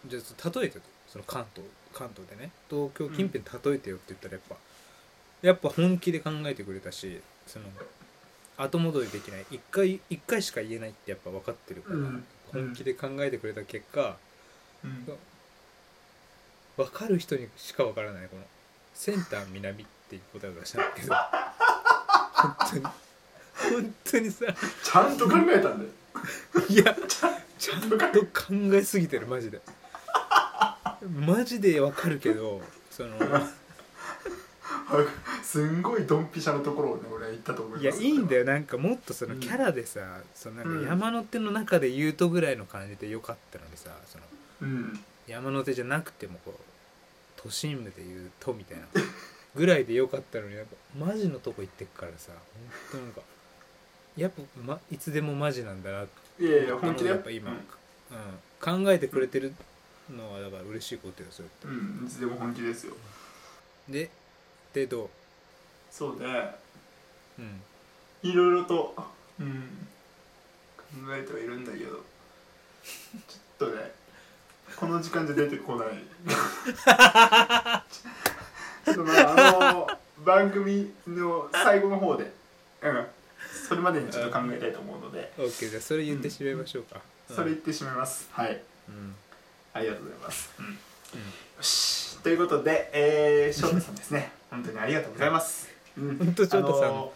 [0.07, 0.95] じゃあ例えてと。
[1.07, 2.51] その関東関東でね。
[2.69, 4.55] 東京近辺例えてよって言ったらやっぱ、
[5.41, 7.65] やっぱ本気で考えてくれたしその
[8.57, 9.45] 後戻りできない。
[9.51, 12.25] 一回一回しか言えないってやっぱ分かってるから、うん。
[12.51, 14.17] 本気で考えてくれた結果
[14.83, 15.07] うん。
[16.77, 18.27] 分かる人にしか分からない。
[18.27, 18.41] この
[18.93, 21.13] センター南っていう答えを出したんだけど。
[22.33, 22.83] 本当に。
[23.81, 24.45] 本当にさ。
[24.83, 25.89] ちゃんと考えたんだよ。
[26.69, 26.95] いや
[27.57, 29.61] ちゃんと考えすぎてるマジで
[31.09, 33.09] マジでわかるけどその
[35.43, 38.03] すんごいドンピシャのところをね俺は言ったと思いいやます。
[38.03, 38.45] いいんだよ。
[38.45, 39.99] なんかもっとそのうんキャラでさ、
[40.33, 40.83] そのなんうん。
[40.83, 44.23] か山の手の中で言うとぐらいの感じでよかったのにさその
[44.61, 44.99] うん。
[45.27, 48.85] 山の手じゃなくてもこう都心部で言うとみたいな
[49.55, 52.31] ぐらいでよかったのになんかマジのとこ行ってっからさ
[52.91, 53.21] 本当なんか
[54.17, 57.57] やっぱ、ま、いつでもマジなんだなっていやいや本気だよやっぱ今、うん。
[58.77, 58.83] うん。
[58.85, 59.53] 考えてくれてる
[60.09, 61.67] のはだから嬉しいことよそれって。
[61.67, 62.93] うんいつでも本気ですよ。
[63.89, 64.09] で
[64.73, 65.09] でどう？
[65.91, 66.55] そうね。
[67.39, 67.61] うん。
[68.29, 68.93] いろいろと
[69.39, 69.87] うん
[70.77, 72.03] 考えてはいるんだけど。
[72.85, 73.91] ちょっとね
[74.75, 75.87] この時間じゃ出てこない。
[75.87, 79.87] ちょっとまああの
[80.23, 82.31] 番組の最後の方で
[82.81, 83.07] うん
[83.67, 85.33] それまでにちょっと考えたいと思うので。
[85.37, 88.27] OK じゃあそれ言ってしまいましょうか、それ言ってしまいます。
[88.31, 88.61] はい。
[88.89, 89.15] うん
[89.75, 90.65] ありがとうございます、うん。
[90.67, 90.71] よ
[91.59, 94.31] しということでえー、翔太さんですね。
[94.49, 96.17] 本当にありがとうございます、うん。
[96.17, 96.89] 本当翔太さん。
[96.89, 97.11] あの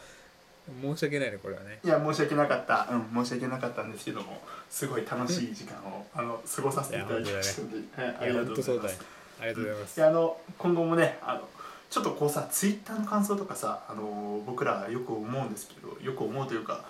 [0.82, 1.80] 申し訳ないねこれはね。
[1.84, 2.90] いや申し訳なかった。
[2.92, 9.00] うん申し訳なかったんですけどもすごい楽しい時間をあの過ごさせていただきましたので、はい、ありがとうございます。
[9.40, 9.98] ありがとうございます。
[9.98, 11.48] いやあの今後もねあの
[11.90, 16.84] ちょっとこうさツイッターの感想とかさあの僕らよく思うんですけどよく思うというか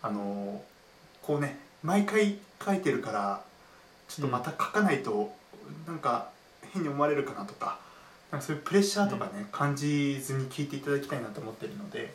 [0.00, 0.62] あの
[1.22, 3.42] こうね毎回書いてるから
[4.10, 5.32] ちょっとまた書かないと、
[5.86, 6.30] なんか
[6.72, 7.78] 変に思われるかなとか
[8.30, 12.14] なんかそういうプレッシャーとかね、感じずに聞いていただきたいなと思ってるので、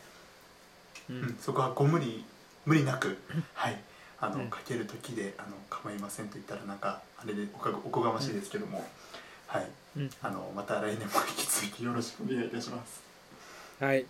[1.10, 2.24] ううんん、そこはご無理
[2.64, 3.18] 無理なく、
[3.54, 3.78] はい
[4.18, 4.50] あの、うん。
[4.50, 8.84] 書ける時であの構いませんと言ったらなんかあれでおかおこがましいですけども、
[9.46, 9.66] はい。
[9.96, 10.10] うん。
[10.22, 13.02] あのまた来年も引き続きよろしくお願いいたします。
[13.80, 14.06] はい。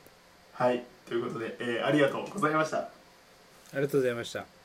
[0.53, 0.85] はい。
[1.07, 2.79] ということで、えーありがとうございました。
[2.79, 2.89] あ
[3.75, 4.56] りがとうございました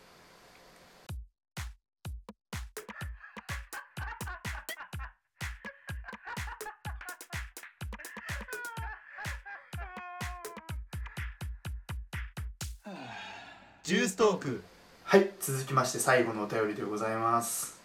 [14.11, 14.61] ストーク
[15.05, 17.79] はい続きまして最後のお便りでございます。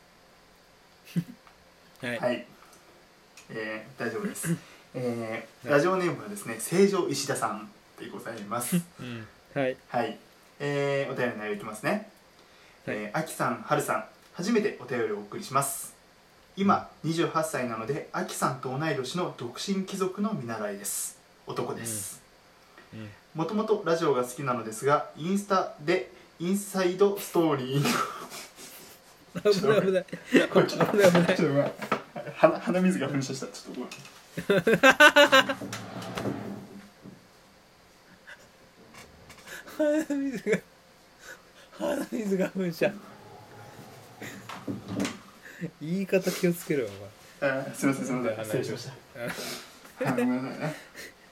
[2.02, 2.46] はい、はい、
[3.48, 4.48] えー大丈夫です。
[4.92, 8.74] えーはいラジオネームはですね成城石田さんでございます。
[8.98, 10.18] うんはいはい、
[10.58, 12.10] えーお便りの内容いきますね。
[12.86, 15.94] はいえー、あきさん、はるさん、初めてお便りをお送りします。
[16.56, 21.18] 今、28歳なので、あきさんと同い年の独身貴族の見習いです。
[21.46, 22.20] 男です。
[22.92, 31.72] うんもともとラジオが好きなのですが、インスタでインサイドストーリーの危ない危ないこれちょっと危ない危ないちょっとごめん
[32.36, 33.46] 鼻鼻水が噴射した。
[33.46, 33.90] ちょっとごめん。
[39.78, 40.58] 鼻水が
[41.78, 42.92] 鼻水が噴射
[45.80, 46.90] 言い方気をつけろよ
[47.40, 48.36] あーすみません、すみません。
[48.36, 48.88] 鼻失礼しまし
[49.98, 50.12] お前た。
[50.12, 50.76] はいごめんなさいね。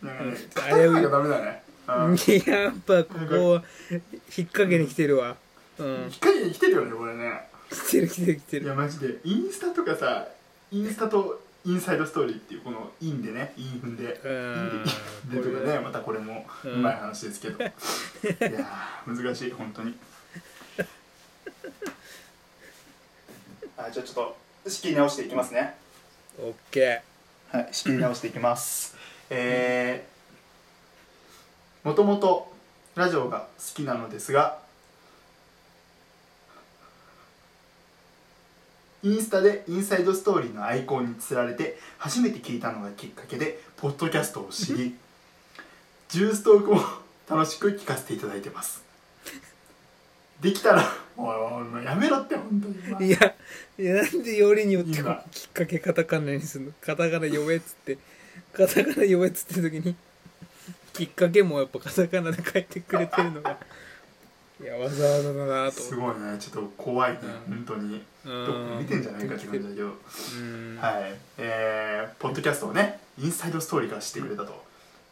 [0.03, 1.63] なんかね、うん硬いのがダメだね。
[1.87, 1.94] や
[2.62, 5.37] やっぱここ引っ掛けに来てるわ。
[5.79, 6.07] うん。
[6.11, 7.49] 光に来てるよね、これね。
[7.70, 8.64] 来てる来てる来てる。
[8.66, 9.18] いやマジで。
[9.25, 10.29] インスタとかさ
[10.70, 14.20] インスタとインサイドストーリーっていうこのインでねイン踏んで。
[14.25, 14.85] うん。
[15.31, 19.94] でとかねまたこれもううんまい話ですけど、いやー難しい本当に。
[23.77, 24.37] あじゃあちょっと
[24.68, 25.77] 仕切り直していきますね。
[26.38, 27.03] オッケ
[27.51, 28.97] はい仕切り直していきます。
[29.31, 30.13] えー、
[31.85, 32.51] もともと
[32.94, 34.59] ラジオが好きなのですが
[39.03, 44.94] インスタでインサイドストーリーのアイコンにつられて初めて聞いたのがきっかけでポッドキャストを知り
[46.09, 46.81] ジューストークも
[47.29, 48.83] 楽しく聞かせていただいてます。
[50.40, 50.85] できたら
[51.16, 52.75] おいおいもうやめろって本当に。
[52.99, 53.35] ーいや
[53.79, 56.73] いやなんでよりによってきっかけカタカナにするの？
[56.81, 57.99] カタカナ呼べっつって
[58.53, 59.94] カタカナ呼べっつって時に
[60.94, 63.59] きっかけもやっぱカタカナで書いてくれてるのが
[64.62, 66.38] いやわざわざだなとすごいね。
[66.38, 67.18] ちょっと怖いね。
[67.48, 67.64] うん。
[67.66, 67.96] 本当に。
[68.24, 69.87] うどっか見てんじゃないかって感じだけど。
[69.87, 69.90] う
[70.40, 70.78] ん。
[70.80, 74.64] はい、えー、ポッドキャストをねインサイドストーリーから知ってくれたと、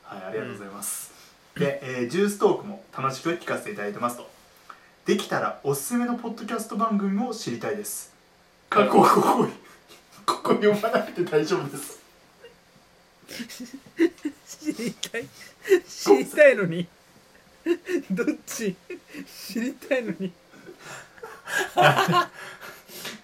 [0.05, 1.13] はい、ありがとうございます、
[1.57, 4.31] で、えー、ジューストークも楽しく聞かせていただいてますと。
[5.05, 8.13] できたらおすすめのポッドキャスト番組も知りたいです。
[8.71, 9.49] かここここ
[10.25, 12.02] ここ読まなくて大丈夫です
[14.47, 15.27] 知りたい。
[15.89, 16.87] 知りたいのに。
[18.11, 18.75] どっち？
[19.27, 20.33] 知りたいのに。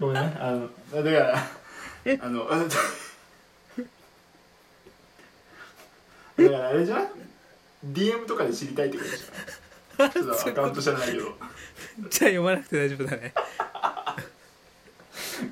[0.01, 0.37] ごめんね。
[0.41, 0.69] あの
[1.03, 1.39] だから
[2.23, 2.65] あのあだ
[6.51, 7.09] からあれじゃん
[7.93, 9.27] DM とかで知りたいってことでしょ。
[10.09, 11.25] ちょっとアカウント知らないけど。
[11.25, 11.31] じゃあ
[12.31, 13.35] 読まなくて大丈夫だね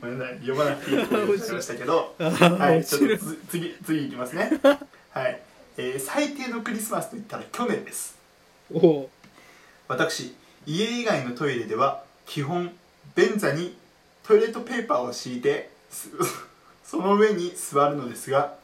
[0.07, 0.35] ごめんなさい。
[0.37, 2.15] 読まなくていいとにしましたけど。
[2.19, 4.51] あ はい、ちょっとつ次次いきますね。
[5.11, 5.41] はい、
[5.77, 8.17] えー最低のクリスマスといったら去年です。
[9.89, 12.73] 私家以外のトイレでは基本
[13.15, 13.77] 便座に
[14.23, 16.11] トイレットペーパーを敷いてす
[16.85, 18.57] その上に座るのですが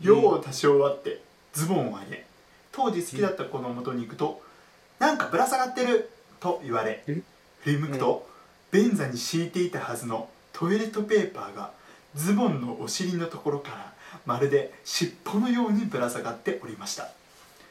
[0.00, 1.20] 用を足し終わって
[1.52, 2.24] ズボンを上げ
[2.72, 4.42] 当時好きだった子の元に行くと
[4.98, 6.08] 「なんかぶら下がってる!」
[6.40, 7.20] と言われえ？
[7.60, 8.26] 振り向くと、
[8.72, 10.28] 便座に敷いていたはずの
[10.62, 11.72] トイレットペーパーが
[12.14, 13.92] ズボンのお尻のところから
[14.24, 17.08] まるで尻尾のようにぶら下がっておりました。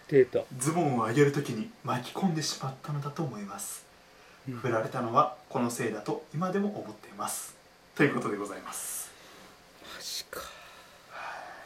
[0.10, 0.43] データ。
[0.58, 3.86] ズボンを上げる時に巻き込んでしまったのだと思います。
[4.62, 7.56] 振られたのはこのせいだと今でも思っています。
[7.95, 9.10] ということでございます。
[9.95, 10.41] マジか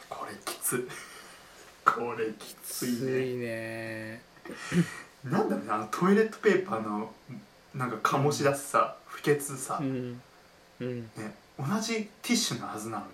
[0.07, 0.87] これきつ
[1.83, 2.97] これきついね。
[2.99, 4.21] ついね。
[5.23, 7.11] なんだろうねあのトイレットペーパーの
[7.73, 10.21] なんか醸し出すさ不潔さ、うん
[10.79, 11.01] うん。
[11.01, 13.05] ね、同じティッシュのはずなの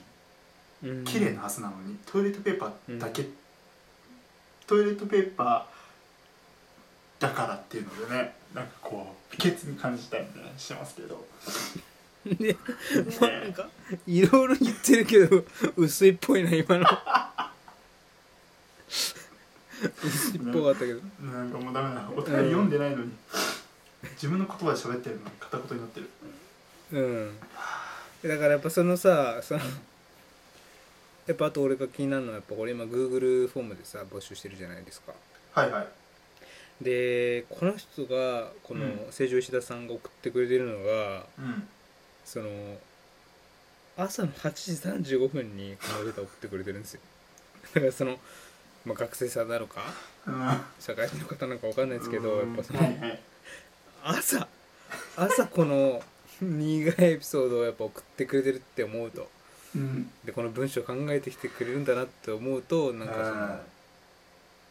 [0.81, 1.05] にうん。
[1.05, 3.27] 綺麗なはずなのにトイレットペーパーだけ、
[4.67, 11.25] トイレットペーパーだからっていうのでねなんかこう不潔に感じたりねしてますけど。
[12.25, 12.55] で
[13.19, 13.67] まあなんか
[14.05, 15.43] いろいろ言ってるけど
[15.75, 16.85] 薄いっぽいな今の。
[20.03, 20.99] 薄いっぽかったけど。
[21.21, 22.07] なんかもうダメだ。
[22.09, 23.11] お便り読んでないのに、
[24.13, 26.09] 自分の言葉で喋ってるのに片言になってる
[26.91, 27.39] うん。
[28.23, 29.59] だからやっぱそのさその
[31.27, 35.13] やっぱあと俺が気になるのはやっぱ俺今 Google フォームでさ募集してるじゃないですか。
[35.53, 35.87] はいはい。
[36.83, 38.99] でこの人がこのうん。
[39.11, 41.67] 成城石田さんが送ってくれてるのが、うん。
[42.25, 42.49] その
[43.97, 47.01] 朝の8時35分にこのレター送ってくれてるんですよ。
[47.75, 48.17] だからその、
[48.85, 49.81] まあ、学生さんなのか
[50.27, 50.39] うん。
[50.39, 53.19] は社会人の方なのかわかんないですけどやっぱそのいはい。
[54.03, 54.47] 朝
[55.15, 56.01] 朝この
[56.41, 59.29] 苦いエピソードをやっぱ送ってくれてるって思うと。
[59.75, 60.09] うん。
[60.25, 63.59] でこの文章を考えてきてくれるんだなって思うとなんかそあ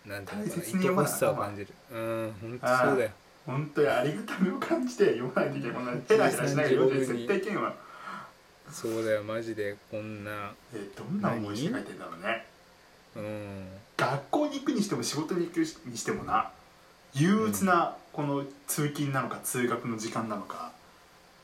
[0.07, 1.69] のなんていうのかな愛おしさを感じる。
[1.93, 3.11] うん本当そうだよ。
[3.47, 5.77] 本当にありがたみを感じて読まないといけない。
[5.77, 7.75] こんなヘラヘラしないで読んで絶対いけんわ
[8.71, 9.77] そうだよマジで。
[9.91, 12.47] こんなえどんな思いして書いてんだろうね。
[13.17, 13.69] うん。
[13.97, 16.51] 学校に行くにしても仕事に行くにしてもな
[17.15, 20.73] 憂鬱なこの通勤なのか通学の時間なのか、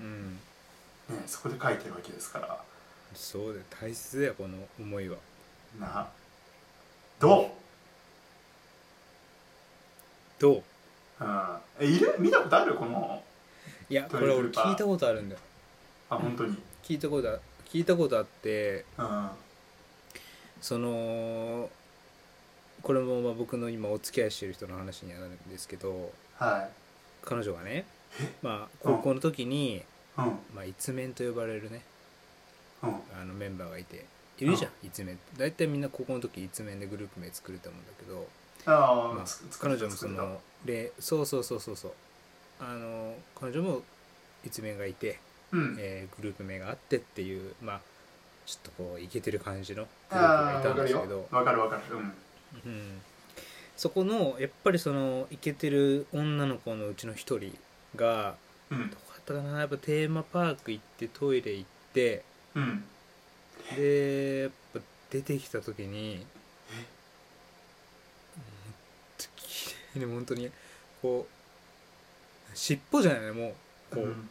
[0.00, 0.38] うん。
[1.08, 2.58] ね、そこで書いてるわけですから。
[3.14, 3.64] そうだよ。
[3.80, 5.16] 大切だよこの思いは。
[5.80, 6.08] な
[7.18, 7.50] ど
[10.38, 10.54] どう？
[10.56, 10.62] う、
[11.20, 12.14] うん、えいる？
[12.18, 12.74] 見たことある？
[12.74, 13.22] この
[13.88, 15.40] いやこれ俺聞いたことあるんだよ。
[16.10, 16.56] あ本当に？
[16.82, 19.28] 聞いたことあ聞いたことあってうん。
[20.60, 21.70] その
[22.82, 26.70] これもまあ僕の今お付き合いしてる人の話にはなるんですけどはい。
[27.24, 27.84] 彼女がね
[28.42, 29.82] まあ高校の時に、
[30.18, 30.24] うん。
[30.54, 31.82] まあ、一面と呼ばれるね。
[32.82, 32.90] うん。
[33.20, 34.06] あのメンバーがいて。
[34.38, 35.18] いるじゃん一面。
[35.38, 38.28] 大体みんな高校の時一面でグループ名作ると思うんだけど、
[38.66, 39.24] ああ、まあ
[39.58, 41.92] 彼女もそのでそうそうそうそうそう。
[42.60, 43.82] あの彼女も
[44.44, 45.18] 一面がいて、
[45.52, 45.76] うん。
[45.78, 47.80] えーグループ名があってっていうまあ
[48.44, 51.82] ちょっとこうイケてる感じのグループがいたんですけど、わかるわかる。
[51.92, 52.02] うん。
[52.02, 53.00] うん、
[53.74, 57.56] そこのやっぱりそのイケてる女の子のうちの一人
[57.96, 58.34] が
[58.70, 58.90] うん。
[58.90, 59.60] どこだったかな？
[59.60, 62.22] やっぱテーマパーク行ってトイレ行って
[62.54, 62.84] うん。
[63.74, 64.80] でやっぱ
[65.10, 66.24] 出てきた時に
[69.36, 70.50] 綺麗に本当に
[71.02, 73.54] こう尻尾じゃないねも
[73.92, 73.94] う。
[73.94, 74.28] こう、うん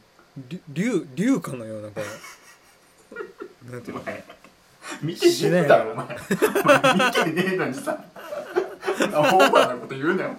[0.50, 2.02] り竜竜かのようなこ
[3.66, 4.02] の なんていうの？
[4.02, 4.24] お前
[5.02, 6.08] 見てねえだろお前。
[6.08, 6.16] 見
[7.36, 8.04] てねえのにさ。
[8.86, 10.36] オーバーなこと言うなよ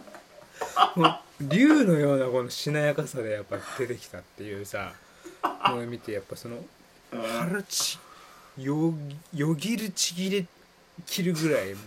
[1.41, 4.93] 竜のようなこのしなやかさでやっぱ出てきたっていうさ
[5.69, 6.57] もう見てやっぱその
[7.11, 7.99] 腹ち
[8.59, 8.95] よ
[9.35, 10.47] よぎるちぎれ
[11.05, 11.81] 切るぐらいも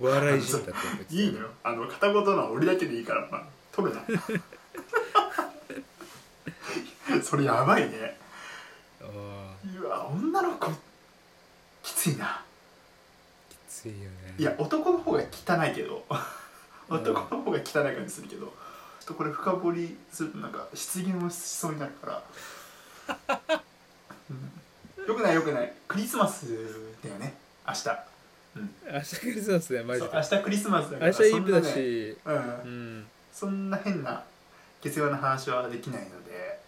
[0.00, 0.62] う笑いじったっ
[1.06, 1.48] ていいのよ。
[1.62, 4.02] あの片言のは俺だけでいいからまあ取るな
[7.22, 8.16] それやばいね。
[9.02, 10.70] ああうわ女の子
[11.82, 12.42] きついな。
[13.50, 14.34] きついよね。
[14.38, 16.06] いや男の方が汚いけど
[16.90, 22.22] 男の方が汚い感じするけどちょっとこれ深掘りするとなんか失言をしそうになるから、
[24.98, 25.72] うん、よくないよくない。
[25.88, 26.46] クリスマス
[27.02, 27.34] だよね。
[27.66, 28.10] 明日。
[28.56, 30.10] 明日クリスマスだよマジで。
[30.12, 32.18] 明日クリスマスだから明日イブだし。
[32.24, 32.34] うん。
[32.34, 33.06] うん。
[33.32, 34.22] そんな変な
[34.82, 36.60] 下世話な話はできないので。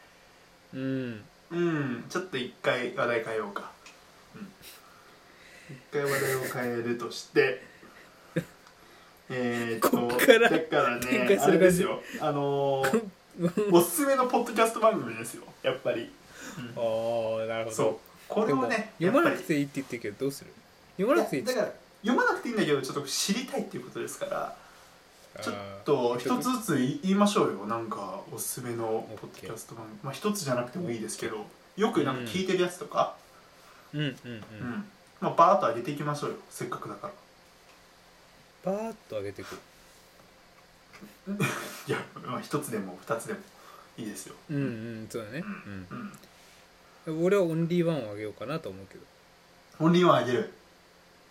[0.74, 1.24] うん。
[1.50, 2.04] うん。
[2.08, 3.70] ちょっと一回話題変えようか、
[4.34, 4.48] うん、
[5.70, 7.62] 一回話題を変えるとして
[9.32, 11.52] えーっとこっからだから展ねあ開する感じ。
[11.52, 12.02] れですよ。
[12.20, 13.02] あのー
[13.72, 15.44] おすすめのポッドキャスト番組ですよ。
[15.62, 16.02] やっぱり、
[16.58, 17.40] うん。
[17.40, 17.76] ああなるほど。
[17.76, 17.96] そう。
[18.28, 20.50] これもねでも読まなくていいって言ってるけどどうする？
[20.98, 21.42] 読まなくていい？
[21.42, 21.72] いやだから
[22.02, 24.56] 読まなくていいんだけどちょっと知りたいっていうことですから
[25.42, 27.66] ちょっあとー一つずつ言いましょうよ。
[27.66, 29.98] なんかおすすめのポッドキャスト番組。
[30.02, 33.14] まあ一つじゃなくてもいいですけどよくなんか聞いてるやつとか、
[33.94, 34.00] うん。
[34.00, 34.36] うんううん。
[34.36, 34.84] ん。
[35.22, 36.36] まあ、バーッと上げていきましょうよ。
[36.50, 37.12] せっかくだから
[38.62, 39.54] パーッと上げてく。
[41.88, 43.40] いや、まあ、一つでも二つでも
[43.98, 44.34] いいですよ。
[44.50, 45.42] うんうんそうだね。
[45.44, 45.48] う
[45.94, 46.12] ん。
[47.06, 47.24] うん。
[47.24, 49.04] 俺はオンリーワンをあげようかなと思うけど。
[49.80, 50.52] オンリーワンあげる？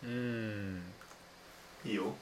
[0.03, 0.83] うーん。
[1.85, 2.13] いいよ。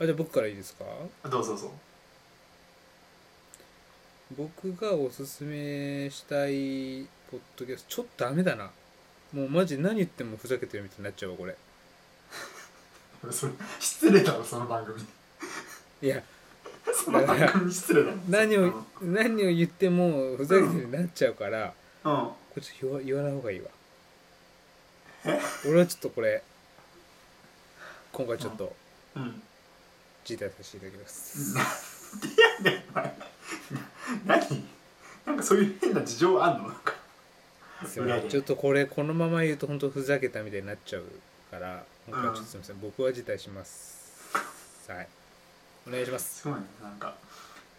[0.00, 0.84] あじゃあ僕からいいですか？
[1.28, 1.72] どうぞどうぞ。
[4.36, 8.70] 僕がおすすめしたいポッドキャストちょっとダメだな。
[9.34, 11.56] もうマジ何言ってもふざけてるみたいになっちゃうわこれ
[13.30, 15.00] それ失礼だろその番組。
[16.02, 16.22] いや。
[16.92, 18.16] その番組に失礼だろ。
[18.28, 19.14] 何をうん。
[19.14, 22.12] 何を言ってもふざけてるようになっちゃうから、うん。
[22.12, 23.68] これちょっと言わ言わない方がいいわ。
[25.26, 25.40] え？
[25.66, 26.42] 俺はちょっとこれ
[28.12, 28.74] 今回ちょっと
[29.16, 29.42] うん。
[30.24, 31.56] 辞退させていただきます、
[32.26, 33.14] いやねお前。
[34.26, 34.64] 何？
[35.26, 36.68] なんかそういう変な事情あんの？
[36.68, 36.94] なんか
[37.86, 41.04] すいませんちょっとこれこのまま言うと本当ふざけたみたいになっちゃう
[41.50, 44.32] から今回はちょっとすみません、僕は辞退します。
[44.88, 45.08] はい。
[45.86, 46.40] お願いします。
[46.40, 46.66] すごいね。
[46.82, 47.14] なんか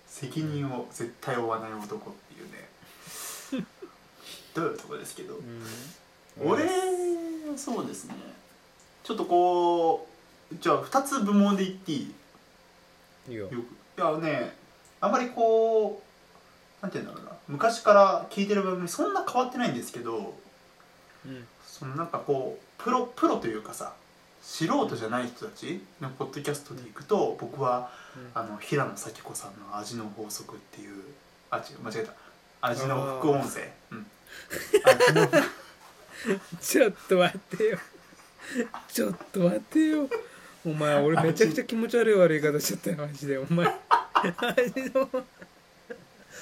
[0.07, 3.65] 責任を絶対負わない男っていうね。
[4.55, 5.37] どういうとこですけど、
[6.41, 6.65] 俺
[7.57, 8.15] そうですね。
[9.03, 10.07] ちょっとこ
[10.49, 12.13] うじゃあ2つ部門で言っていい？
[13.27, 13.49] いいよ。
[13.49, 13.51] い
[13.99, 14.55] やね
[15.01, 16.01] あんまりこ
[16.81, 17.37] うなんて言うんだろうな。
[17.49, 20.33] 昔から聞いてる番組そんな変わってないんですけど
[21.25, 21.45] うん。
[21.67, 23.93] そのなんかこうプロプロというかさ
[24.41, 27.91] 素人じゃない人たちのポッドキャストでいくと僕は
[28.33, 31.03] あの平野咲子さんの「味の法則」っていう
[31.51, 32.13] あ違う間違えた。
[32.61, 33.71] 味の副音声。
[33.91, 34.05] うん。
[34.85, 35.27] 味 の
[36.61, 37.79] ちょっと待ってよ。
[38.87, 40.09] ちょっと待ってよ。
[40.65, 43.37] お前俺めちゃくちゃ気持ち悪い悪い言い方しちゃったよマジで。
[43.37, 43.65] お前。
[43.65, 44.91] マジで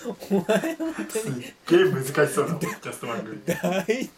[0.05, 1.47] お前本当すっにげ
[1.77, 3.41] え難しそうなポッドキャスト番組。
[3.45, 4.09] 大体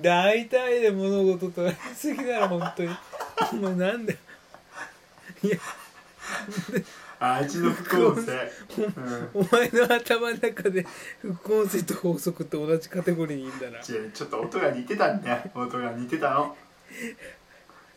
[0.00, 2.90] 大体で物事捉えすぎだろ本当に。
[3.52, 4.18] お前なんで。
[5.42, 5.58] いや
[7.18, 8.32] 味の副音声、
[8.76, 10.86] うんお前の頭の中で
[11.20, 13.78] 副音声と法則って同じカテゴリーにいいんだな。
[13.78, 15.50] 違うちょっと音が似てたんだよ。
[15.54, 16.56] 音が似てたの。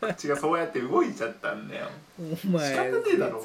[0.00, 1.88] 口がそうやって動いちゃったんだよ。
[2.18, 3.44] お前仕方ねえだろ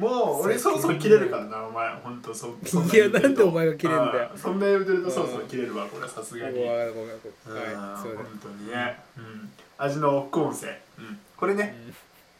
[0.00, 1.94] もう俺そろそろ切れるからなお前。
[1.96, 4.30] ほんとそそんいやなんでお前が切れんだよ。
[4.34, 5.86] そんな言うてるとそろそろ切れるわ。
[5.86, 6.58] これさすがに。
[6.58, 7.72] ごめんごめんごめん。
[7.74, 11.74] うんはいそうだ本当にね、うん、味の副音声、うん、これね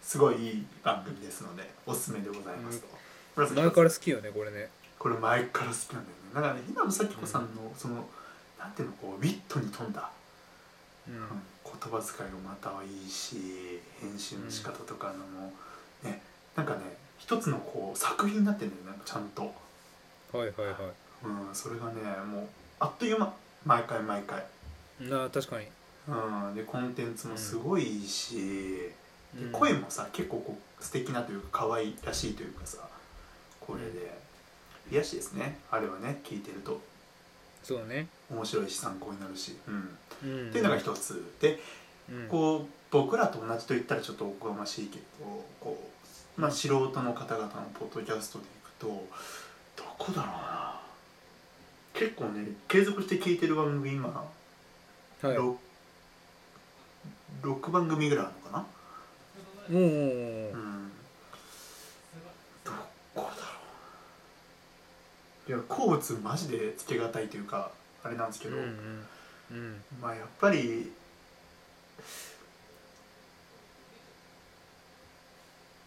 [0.03, 2.87] すごいいい番組ですのでおすすめでございますと、
[3.37, 4.69] 紫前から好きよねこれね。
[4.99, 6.35] これ前から好きなんだよね。
[6.35, 8.07] だからね平野咲子さんのその
[8.59, 10.11] なんていうのこうウィットに富んだ、
[11.09, 11.15] うん。
[11.15, 11.21] うん
[11.71, 15.53] 言葉遣いがまたはいいし編集の仕方とかのも、
[16.03, 16.21] ね
[16.57, 16.81] なんかね
[17.21, 19.49] 一つのこう作品になってるんだよねちゃんと、は
[20.35, 20.77] いはいは
[21.25, 21.93] うん、それがね
[22.27, 22.47] もう
[22.81, 23.33] あっという間。
[23.65, 24.43] 毎回毎回、
[25.13, 25.67] あ確かに、
[26.09, 29.53] うん、でコンテンツもすごいいいし、でうん。
[29.53, 32.79] 声もさ結構こう素敵なというか可愛らしいというかさ
[33.61, 34.19] これで。
[34.91, 36.81] 癒やしですねあれはね聞いてると。
[37.63, 39.99] そうね、面白いし参考になるし、うん。
[40.25, 41.23] うん、っていうのが一つ。
[41.41, 41.61] で
[42.11, 42.29] うん。
[42.29, 45.05] こう僕らと同じと言ったらちょっとおこがましいけど
[45.61, 46.00] こう、
[46.37, 48.87] まあ、素人の方々のポッドキャストでいくと
[49.77, 50.81] どこだろうな。
[51.93, 54.25] 結構ね継続して聞いてる番組今、は
[55.31, 55.59] い、ろ
[57.43, 58.67] 6番組ぐらいあるのか
[59.71, 59.79] な。
[59.79, 60.91] もう、うん。
[62.65, 62.73] ど
[63.15, 63.31] こだろ
[65.47, 65.51] う。
[65.51, 67.71] いや好物マジでつけがたいというか
[68.03, 69.07] あれなんですけど、うんうん
[69.51, 69.83] うん。
[70.01, 70.93] まあやっぱり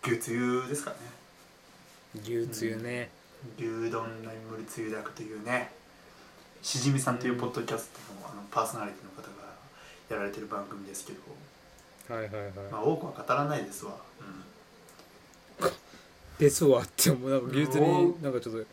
[0.06, 0.98] 牛つゆですかね。
[2.22, 3.10] 牛つゆね、
[3.58, 5.72] 牛丼の森つゆだくというね
[6.62, 9.28] しじみさんというポッドキャストのあのパーソナリティの方が
[10.10, 11.20] やられてる番組ですけど、
[12.14, 13.94] はいはいはい、まあ、多くは語らないですわ、
[15.62, 15.72] うん。
[16.38, 17.32] ですわってもう。
[17.32, 18.66] なんか牛つゆおになんかちょっと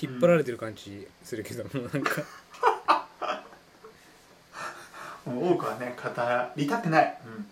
[0.00, 2.22] 引っ張られてる感じするけど、もうなんか。
[5.30, 6.08] もう多くはね語
[6.56, 7.46] りたくない、うん、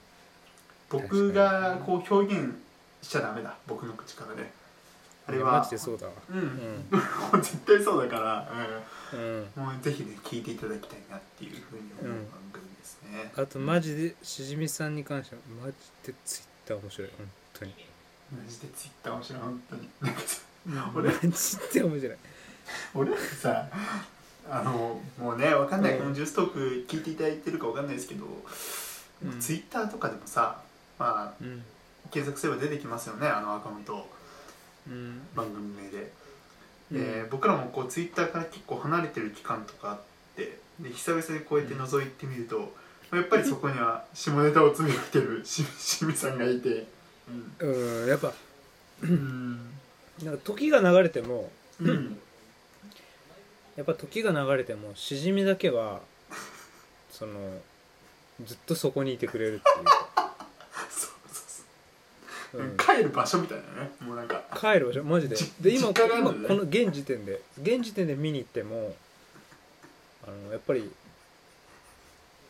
[0.89, 2.55] 僕がこう表現
[3.03, 4.53] しちゃダメだ僕の口からね。
[5.29, 6.13] あれはマジでそうだわ。
[6.31, 6.43] うん、ん。
[6.93, 8.49] もう絶対そうだから、
[9.13, 9.19] うん。
[9.19, 15.75] うん、もうぜひね聞いていただきたいなっていうふうに思ううん番組ですね、あとマジでしじみさんに関してはマジ
[16.05, 17.75] でツイッター面白い本当に。
[18.33, 19.89] マジでツイッター面白い本当に。
[20.01, 20.41] なんかさ
[20.95, 22.17] 俺マジで面白い。
[22.95, 23.69] 俺らさ
[24.49, 25.99] あのもうねわかんない、うん。
[26.03, 28.25] このジューストーク聞いていただいてるかわかんないですけど、
[29.25, 29.41] うん。
[29.41, 30.61] ツイッターとかでもさ
[30.99, 31.65] まあうん
[32.11, 34.07] 検索すれば出てきますよねあのアカウント。
[34.89, 35.21] うん。
[35.35, 36.13] 番組名で。
[36.93, 37.23] うん。
[37.23, 40.01] で、僕らもこうツイッターから結構離れてる期間とかあっ
[40.37, 42.73] てで久々にこうやって覗いてみると、
[43.13, 46.87] やっぱりそこには 下ネタをつぶやいてるししみさんがいて。
[47.61, 47.67] う
[48.05, 48.33] んやっぱ
[49.03, 49.57] うん。
[50.23, 51.51] なんか時が流れても
[51.81, 52.19] うん。
[53.77, 56.01] やっぱ時が流れてもしじみだけは
[57.11, 57.61] その
[58.45, 60.16] ずっとそこにいてくれるっていうか、
[62.97, 63.91] 帰る場所みたいなね。
[64.01, 64.43] もうなんか。
[64.55, 65.05] 帰る場所？
[65.05, 65.37] マジで？
[65.37, 68.97] じで今実家がある今この現時点で現時点で見に行っても
[70.27, 70.91] あのやっぱり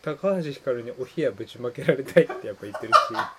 [0.03, 3.35] 高橋ひかるにお冷やぶちまけられたいってやっぱ言ってるし、あ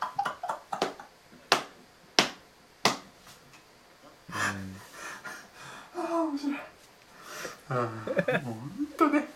[5.95, 6.55] あ面白い。
[7.69, 7.83] うんもう
[8.43, 8.51] ほ
[8.83, 9.27] んとね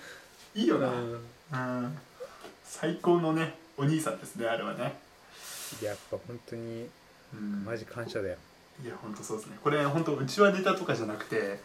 [0.55, 0.89] いいようんな。
[0.89, 1.83] うん。
[1.83, 1.97] うん。
[2.65, 4.99] 最高のねお兄さんですねあれはね。
[5.81, 6.87] やっぱ本当に
[7.33, 7.65] うん。
[7.65, 8.37] マジ感謝だよ、
[8.83, 9.57] いや本当そうですね。
[9.63, 11.59] これ本当うちはネタとかじゃなくて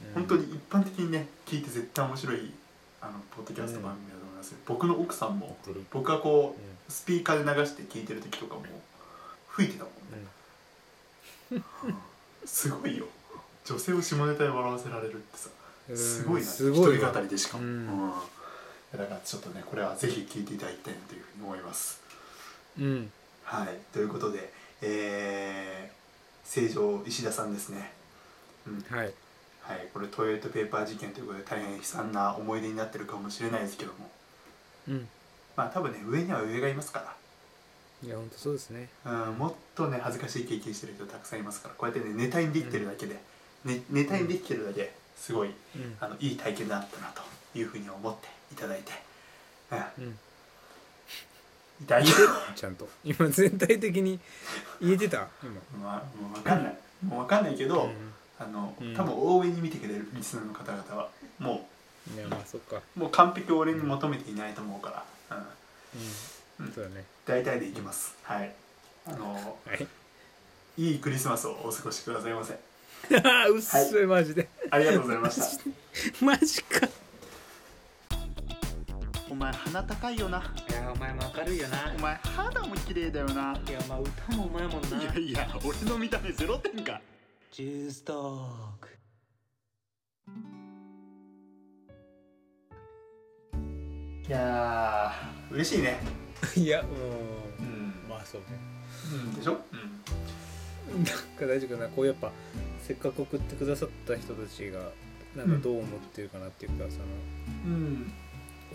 [0.00, 0.14] うん。
[0.14, 2.52] 本当に一般的にね聞いて絶対面白い
[3.00, 5.56] あのポッドキャスト番組だと思いますよ、僕の奥さんも
[5.90, 6.64] 僕がこうん。
[6.68, 8.62] うスピーカーで流して聞いてる時とかも
[9.48, 9.92] 吹いてたもん
[11.56, 11.62] ね、
[12.44, 13.06] すごいよ。
[13.64, 15.48] 女性を下ネタで笑わせられるってさ
[15.88, 15.96] うん。
[15.96, 16.46] すごいな。
[16.46, 16.82] 一人
[17.12, 17.58] 語りでしか。
[17.58, 17.70] も、うん。
[17.70, 18.12] うん。
[18.92, 22.00] だからちょっとねこれはぜひ聞いていただきたいなというふうに思います。
[22.78, 23.10] うん。
[23.44, 23.78] はい。
[23.92, 27.92] ということでえー、成城石田さんですね。
[28.66, 28.96] うん。
[28.96, 29.12] はい。
[29.62, 34.10] はい、これトイレットペーパー事件ということで大変悲惨な思い出になってるかもしれないですけども。
[34.88, 35.08] うん。
[35.56, 37.14] まあ多分ね上には上がいますか
[38.04, 38.88] いや本当そうですね。
[39.04, 41.74] ら、うん、もっとね恥ずかしい経験してる人たくさんいますから。
[41.74, 43.20] こうやってねネタにできてるだけで、
[43.64, 45.96] ね、ネタにできてるだけすごいうん。
[46.00, 47.22] あのいい体験だったなと
[47.56, 48.92] いうふうに思っていただいて、
[49.70, 50.18] うん、うん
[51.80, 52.14] 言えてる
[52.54, 52.88] ちゃんと。
[53.04, 54.18] 今全体的に
[54.80, 55.28] 言えてた？
[55.42, 55.60] 今。
[55.82, 56.76] まあもう分かんない。
[57.04, 57.88] もう分かんないけど、う
[58.38, 58.94] あのうん。
[58.94, 61.08] 多分応援に見てくれるリスナーの方々は
[61.38, 62.76] もんいやまあそっか。
[62.96, 65.36] うもう完璧を俺に求めていないと思うから、
[66.60, 66.72] うん、うん。
[66.72, 67.04] そうだね。
[67.26, 68.16] 大体でいきます。
[68.22, 68.52] はい。
[69.06, 69.32] あの
[69.66, 69.86] はい。
[70.78, 72.54] いいクリスマスをお過ごしくださいませ。
[73.50, 74.48] うっそいマジで。
[74.70, 75.64] ありがとうございました。
[76.24, 76.86] マジか。
[76.86, 77.01] お
[79.42, 80.38] 前鼻高いよな。
[80.38, 81.92] いやお前も明るいよな。
[81.96, 83.32] お前肌も綺麗だよな。
[83.32, 83.34] い
[83.72, 87.00] やまあ歌もうまいもんいやいや俺の見た目ゼロ点か。
[87.50, 88.46] ジューストー
[88.80, 88.88] ク。
[94.28, 95.98] いやー嬉しいね。
[96.56, 96.88] いやも
[97.58, 97.94] うん。
[98.06, 98.46] うまあそうね。
[99.12, 99.58] うんでしょ？
[100.92, 101.02] うん。
[101.02, 101.88] なんか大丈夫かな？
[101.88, 102.30] こうやっぱ
[102.80, 104.78] せっかく送ってくださった人たちが
[105.34, 107.04] なんかどう思ってるかなっていうか、その。
[107.66, 108.12] うん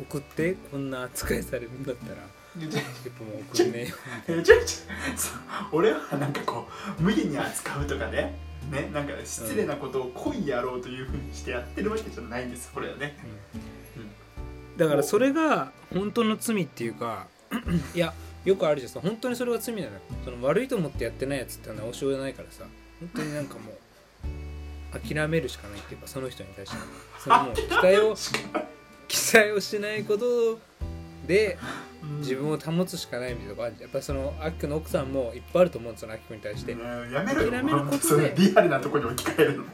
[0.01, 2.79] 送ってこんな扱いされるんだったらやっちょ
[3.11, 3.93] ぱもう送れね
[4.27, 4.43] えよ
[5.71, 6.67] 俺はなんかこ
[6.99, 8.37] う無理に扱うとかね
[8.71, 13.15] ねなんか失礼なことを故意やろうというふうにしてやってるわけじゃないんですこれはね。
[14.75, 17.27] だからそれが本当の罪っていうか
[17.95, 18.13] いや
[18.45, 18.91] よくあるじゃん。
[18.91, 19.91] さ本当にそれが罪なのよ。
[20.23, 22.63] その悪いと思ってやってないやつってのはしようがないからさ。
[22.99, 26.77] 本当になんかもう諦めるしかないっていうかその人に対して。
[27.23, 28.15] そのもう期待を
[29.07, 30.59] 期待をしないこと
[31.25, 31.57] で
[32.19, 36.81] 自分を保つしかないみたいなとこあるやっぱそのアキくんの奥さんもいっぱいあると思うんですよアキくんに対して、ね
[37.11, 37.51] やめろよ。
[37.51, 38.33] 諦めることで。
[38.37, 39.63] リアルなところに置き換えるの。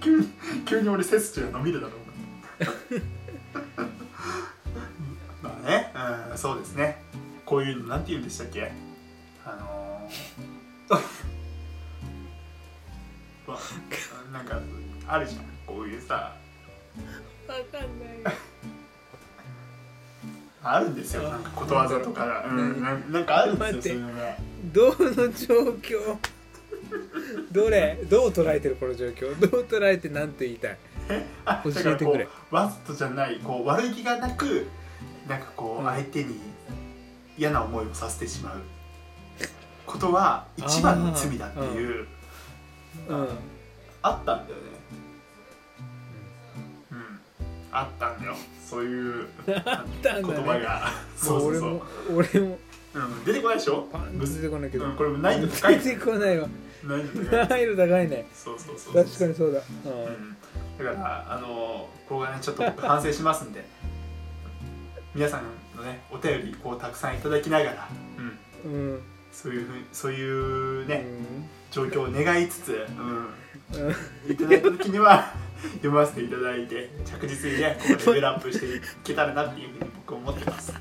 [0.00, 0.28] 急に
[0.66, 1.98] 急に俺背筋が伸びるだろう。
[5.42, 5.92] まあね、
[6.30, 7.02] うん、そうですね。
[7.44, 8.72] こういうのなんて言うんでしたっけ？
[21.68, 24.00] ことわざとか、うん、ななんかあるんですよ
[24.72, 26.16] どの状況？
[27.52, 27.98] どれ？
[28.08, 29.38] どう捉えてるこの状況？
[29.38, 30.78] どう捉えて何て言いたい？
[31.44, 32.28] あ教えてくれ。
[32.50, 34.66] うわざとじゃないこう悪気がなく
[35.28, 35.86] なんかこう、うん。
[35.86, 36.40] 相手に
[37.36, 38.60] 嫌な思いをさせてしまう。
[39.86, 42.06] ことは一番の罪だっていう
[43.08, 43.28] うん。
[44.02, 44.72] あったんだよね。
[44.72, 44.77] うん
[47.72, 48.34] あったんだよ。
[48.64, 50.90] そういう言葉が。
[51.16, 51.82] そうそうそう。
[52.14, 52.58] 俺も俺も。
[52.94, 53.86] うん、出てこないでしょ？
[53.92, 55.78] パンと出てこないけど、うん、これも難易度高い。
[55.78, 56.48] 出てこないわ。
[56.84, 57.14] 難易
[57.66, 58.08] 度高い。
[58.08, 58.26] ね。
[58.32, 59.92] そうそうそう確かにそうだ、ううん。
[60.24, 60.36] ん、
[60.78, 61.46] だからあの
[62.08, 63.64] ここがねちょっと僕反省しますんで。
[65.14, 65.42] 皆さん
[65.76, 67.88] のねお便りこうたくさんいただきながら、
[68.64, 69.02] うん、うん。
[69.32, 71.48] そういうふうそういうね、うん。
[71.70, 73.26] 状況を願いつつ、うんうん、
[74.28, 75.32] いただいた時には
[75.74, 80.72] 読ませていただいて着実にねこうレベルアップしていけたらなっていうふうに僕は思ってます。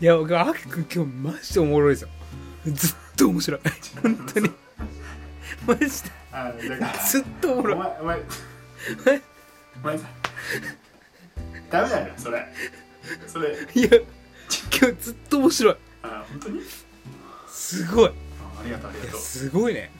[0.00, 2.08] いや僕アキくん今日マジでおもろいぞ
[2.66, 3.60] ずっと面白い。
[4.02, 4.50] 本当に。
[5.66, 5.88] マジで。
[6.32, 7.76] あだからずっとおもおろい。
[7.76, 8.20] 前お前
[9.82, 10.08] お前さ
[11.70, 12.46] ダメだよそれ。
[13.26, 13.50] それ。
[13.74, 13.88] いや
[14.80, 15.76] 今日ずっと面白い。
[16.02, 16.60] あ本当に？
[17.48, 18.08] すごい。
[18.08, 18.12] あ
[18.60, 19.90] ありがとうありがとう、すごいね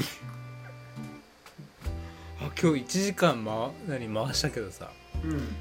[2.40, 4.90] あ今日1時間、ま、何回したけどさ。
[5.24, 5.56] うん。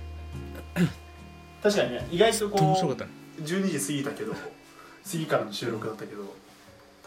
[1.64, 3.12] 確かにね意外とこう面白かったね。
[3.42, 4.40] 12時過ぎたけど過
[5.14, 6.36] ぎからの収録だったけど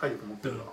[0.00, 0.64] 体力持ってるな、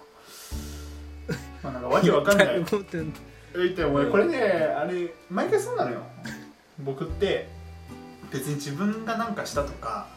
[1.63, 2.59] まあなんかわけわかんない。
[2.59, 3.13] 持ってん
[3.53, 6.01] 言ってお前これねあれ毎回そうなのよ。
[6.79, 7.47] 僕って
[8.31, 10.07] 別に自分が何かしたとか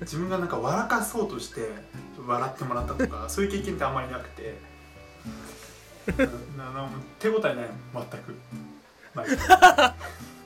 [0.00, 1.68] 自分がなんか笑かそうとして
[2.26, 4.58] 笑ってもらったとかそういう経験ってあんまりなくて
[6.56, 6.88] な なな
[7.18, 7.54] 手応えない。
[7.54, 8.34] の全く。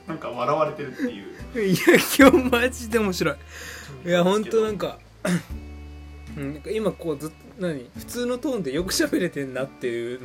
[0.07, 1.23] な んか笑われてるってい
[1.61, 1.61] う。
[1.61, 1.81] いや
[2.19, 3.35] 今日マジで面白い。
[4.05, 4.97] いやほんとなんか
[6.35, 7.89] うんなんか今こうずっと何？
[7.97, 10.19] 普通のトーンでよく喋れてんなっていうっ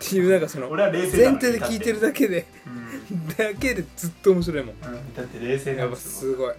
[0.00, 4.74] ていうなんかその俺は冷静だ前提で聞いてるだけでうん、だけでずっと面白いもん。
[4.74, 6.54] うん、だって冷静なやっぱすすごい。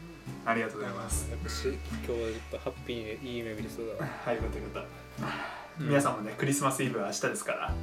[0.46, 1.30] ありがとうございます。
[1.30, 4.10] やっぱし今日はやっぱハッピーでいい夢見れそうだわ。
[4.26, 5.88] はいよかったよかった、うん。
[5.90, 7.76] 皆さんもねクリスマスイブは明日ですから、うん、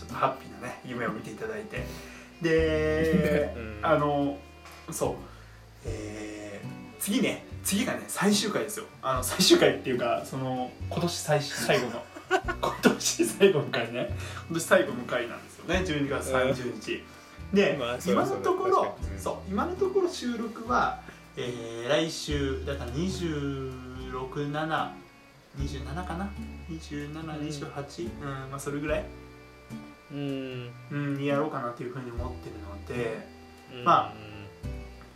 [0.00, 1.84] ちょっとハッピーなね夢を見ていただいて。
[2.40, 3.78] で、 うん。
[3.82, 4.38] あの
[4.90, 5.14] そう。
[5.84, 8.84] えー次ね次がね最終回ですよ。
[9.02, 12.04] あの最終回っていうかその今年最最後の。
[12.60, 14.14] 今年最後の回ね。
[14.48, 15.80] 今年最後の回なんですよね。
[15.80, 17.02] 12月30日、
[17.52, 21.00] で、まあ今のところそう今のところ収録は、
[21.36, 24.90] えー来週だから2627
[25.58, 26.30] 27かな
[26.70, 29.04] ？2728うん、まあそれぐらい、
[30.12, 30.70] うん。
[30.90, 33.26] うん、にやろうかなっていうふうに思ってるので
[33.74, 33.84] うん。
[33.84, 34.12] ま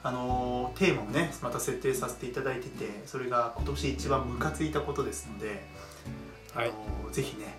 [0.02, 5.64] あのーテーマをねまた設定させていただいててそれが今年一番ムカついたことですので、
[6.54, 7.54] あのーぜひね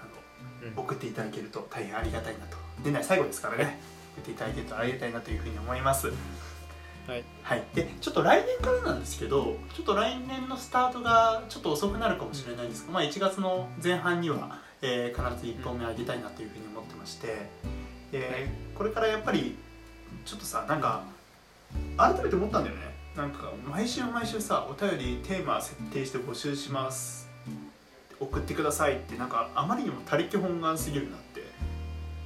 [0.00, 0.78] あのうん。
[0.78, 2.56] 送っていただけると大変ありがたいなと。
[2.82, 3.80] 年内最後ですからね
[4.16, 6.12] 送っていただけるとありがたいなというふうに思います。
[7.06, 7.24] はい。
[7.42, 17.48] はい、でちょっと来年からなんですけどちょっと来年のスタートがちょっと遅くなるかもしれないんですが、まあ、1月の前半には、えー必ず1本目あげたいなというふうに思ってまして
[18.12, 19.56] で、これからやっぱり
[20.24, 21.04] ちょっとさなんか
[21.96, 22.82] 改めて思ったんだよね。
[23.16, 27.28] なんか毎週毎週さお便りテーマ設定して募集します。
[28.18, 31.42] 送ってくださいってなんかあまりにも他力本願すぎるなって、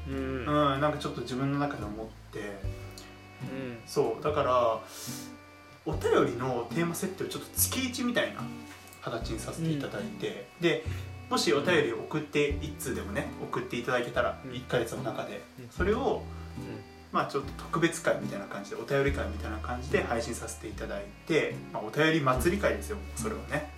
[0.09, 0.17] うん。
[0.17, 2.39] うん、なんかちょっと自分の中で思って。
[2.39, 3.79] うん。
[3.87, 4.81] そうだから
[5.87, 8.41] お便りのテーマ設定をちょっと月1みたいな
[9.03, 10.85] 形にさせていただいて、で
[11.35, 14.53] もしお便りを送って1通でもね送っていただけたらうん。
[14.53, 15.69] 1ヶ月の中でうん。
[15.69, 16.23] それを
[17.11, 23.69] まあちょっと特別会みたいな感じでお便り会みたいな感じで配信させていただいて、まあ、お便り祭り会ですよそれをね、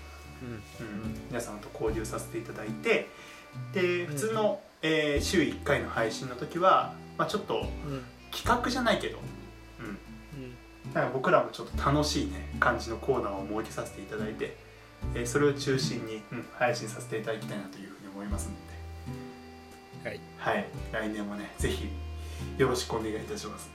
[0.42, 0.86] うん。
[0.86, 3.08] うん、皆さんと交流させていただいて
[3.72, 8.04] で普通の、えー週1回の配信の時は、まあ、ちょっとうん。
[8.32, 9.18] 企画じゃないけど、
[9.80, 10.92] うん、うん。
[10.92, 14.58] なんか僕らもちょっと楽しいね感じのコーナーを設けさせていただいて、
[15.14, 18.54] えーそれを中心に、うん配信させていただきたいなというふうに思いますの
[20.04, 20.08] で。
[20.08, 20.20] はい。
[20.38, 20.66] はい。
[20.92, 21.88] 来年もねぜひ
[22.58, 23.70] よろしくお願いいたします。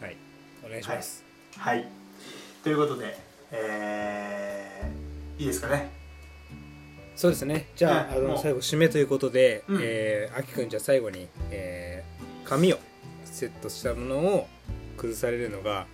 [0.00, 0.16] はい。
[0.64, 1.24] お願いします。
[1.56, 1.86] はい。
[2.62, 3.18] ということで
[3.52, 5.90] えーいいですかね？
[7.16, 7.68] そうですね。
[7.76, 8.26] じゃあ,、うん。
[8.26, 8.30] もう。
[8.32, 9.80] あの最後締めということで、うん。
[9.82, 12.78] えー、あきくんじゃあ最後に、えー、紙を
[13.24, 14.48] セットしたものを
[14.96, 15.86] 崩されるのが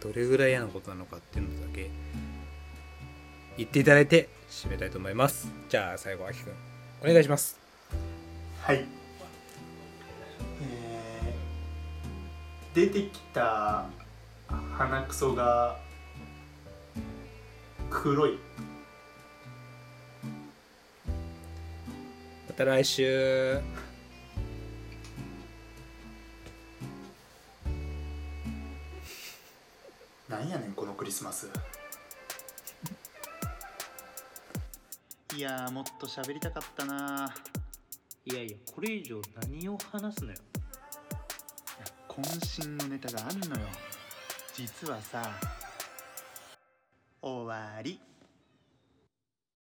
[0.00, 1.90] どれぐらい嫌なことなのかっていうのだけ
[3.58, 5.52] 言っていただいて締めたいと思います。
[5.68, 6.52] じゃあ最後あきくん
[7.02, 7.58] お願いします。
[8.62, 8.76] はい。
[8.76, 8.88] えー
[12.74, 13.86] 出てきた
[14.76, 15.76] 鼻くそが
[17.90, 18.38] 黒い。
[22.46, 23.58] また来週。
[30.28, 31.48] なんやねんこのクリスマス
[35.36, 37.32] いやーもっと喋りたかったな。
[38.24, 40.38] いやいやこれ以上何を話すのよ。
[42.08, 43.66] 渾身のネタがあんのよ。
[44.54, 45.30] 実はさ
[47.22, 48.00] 終わり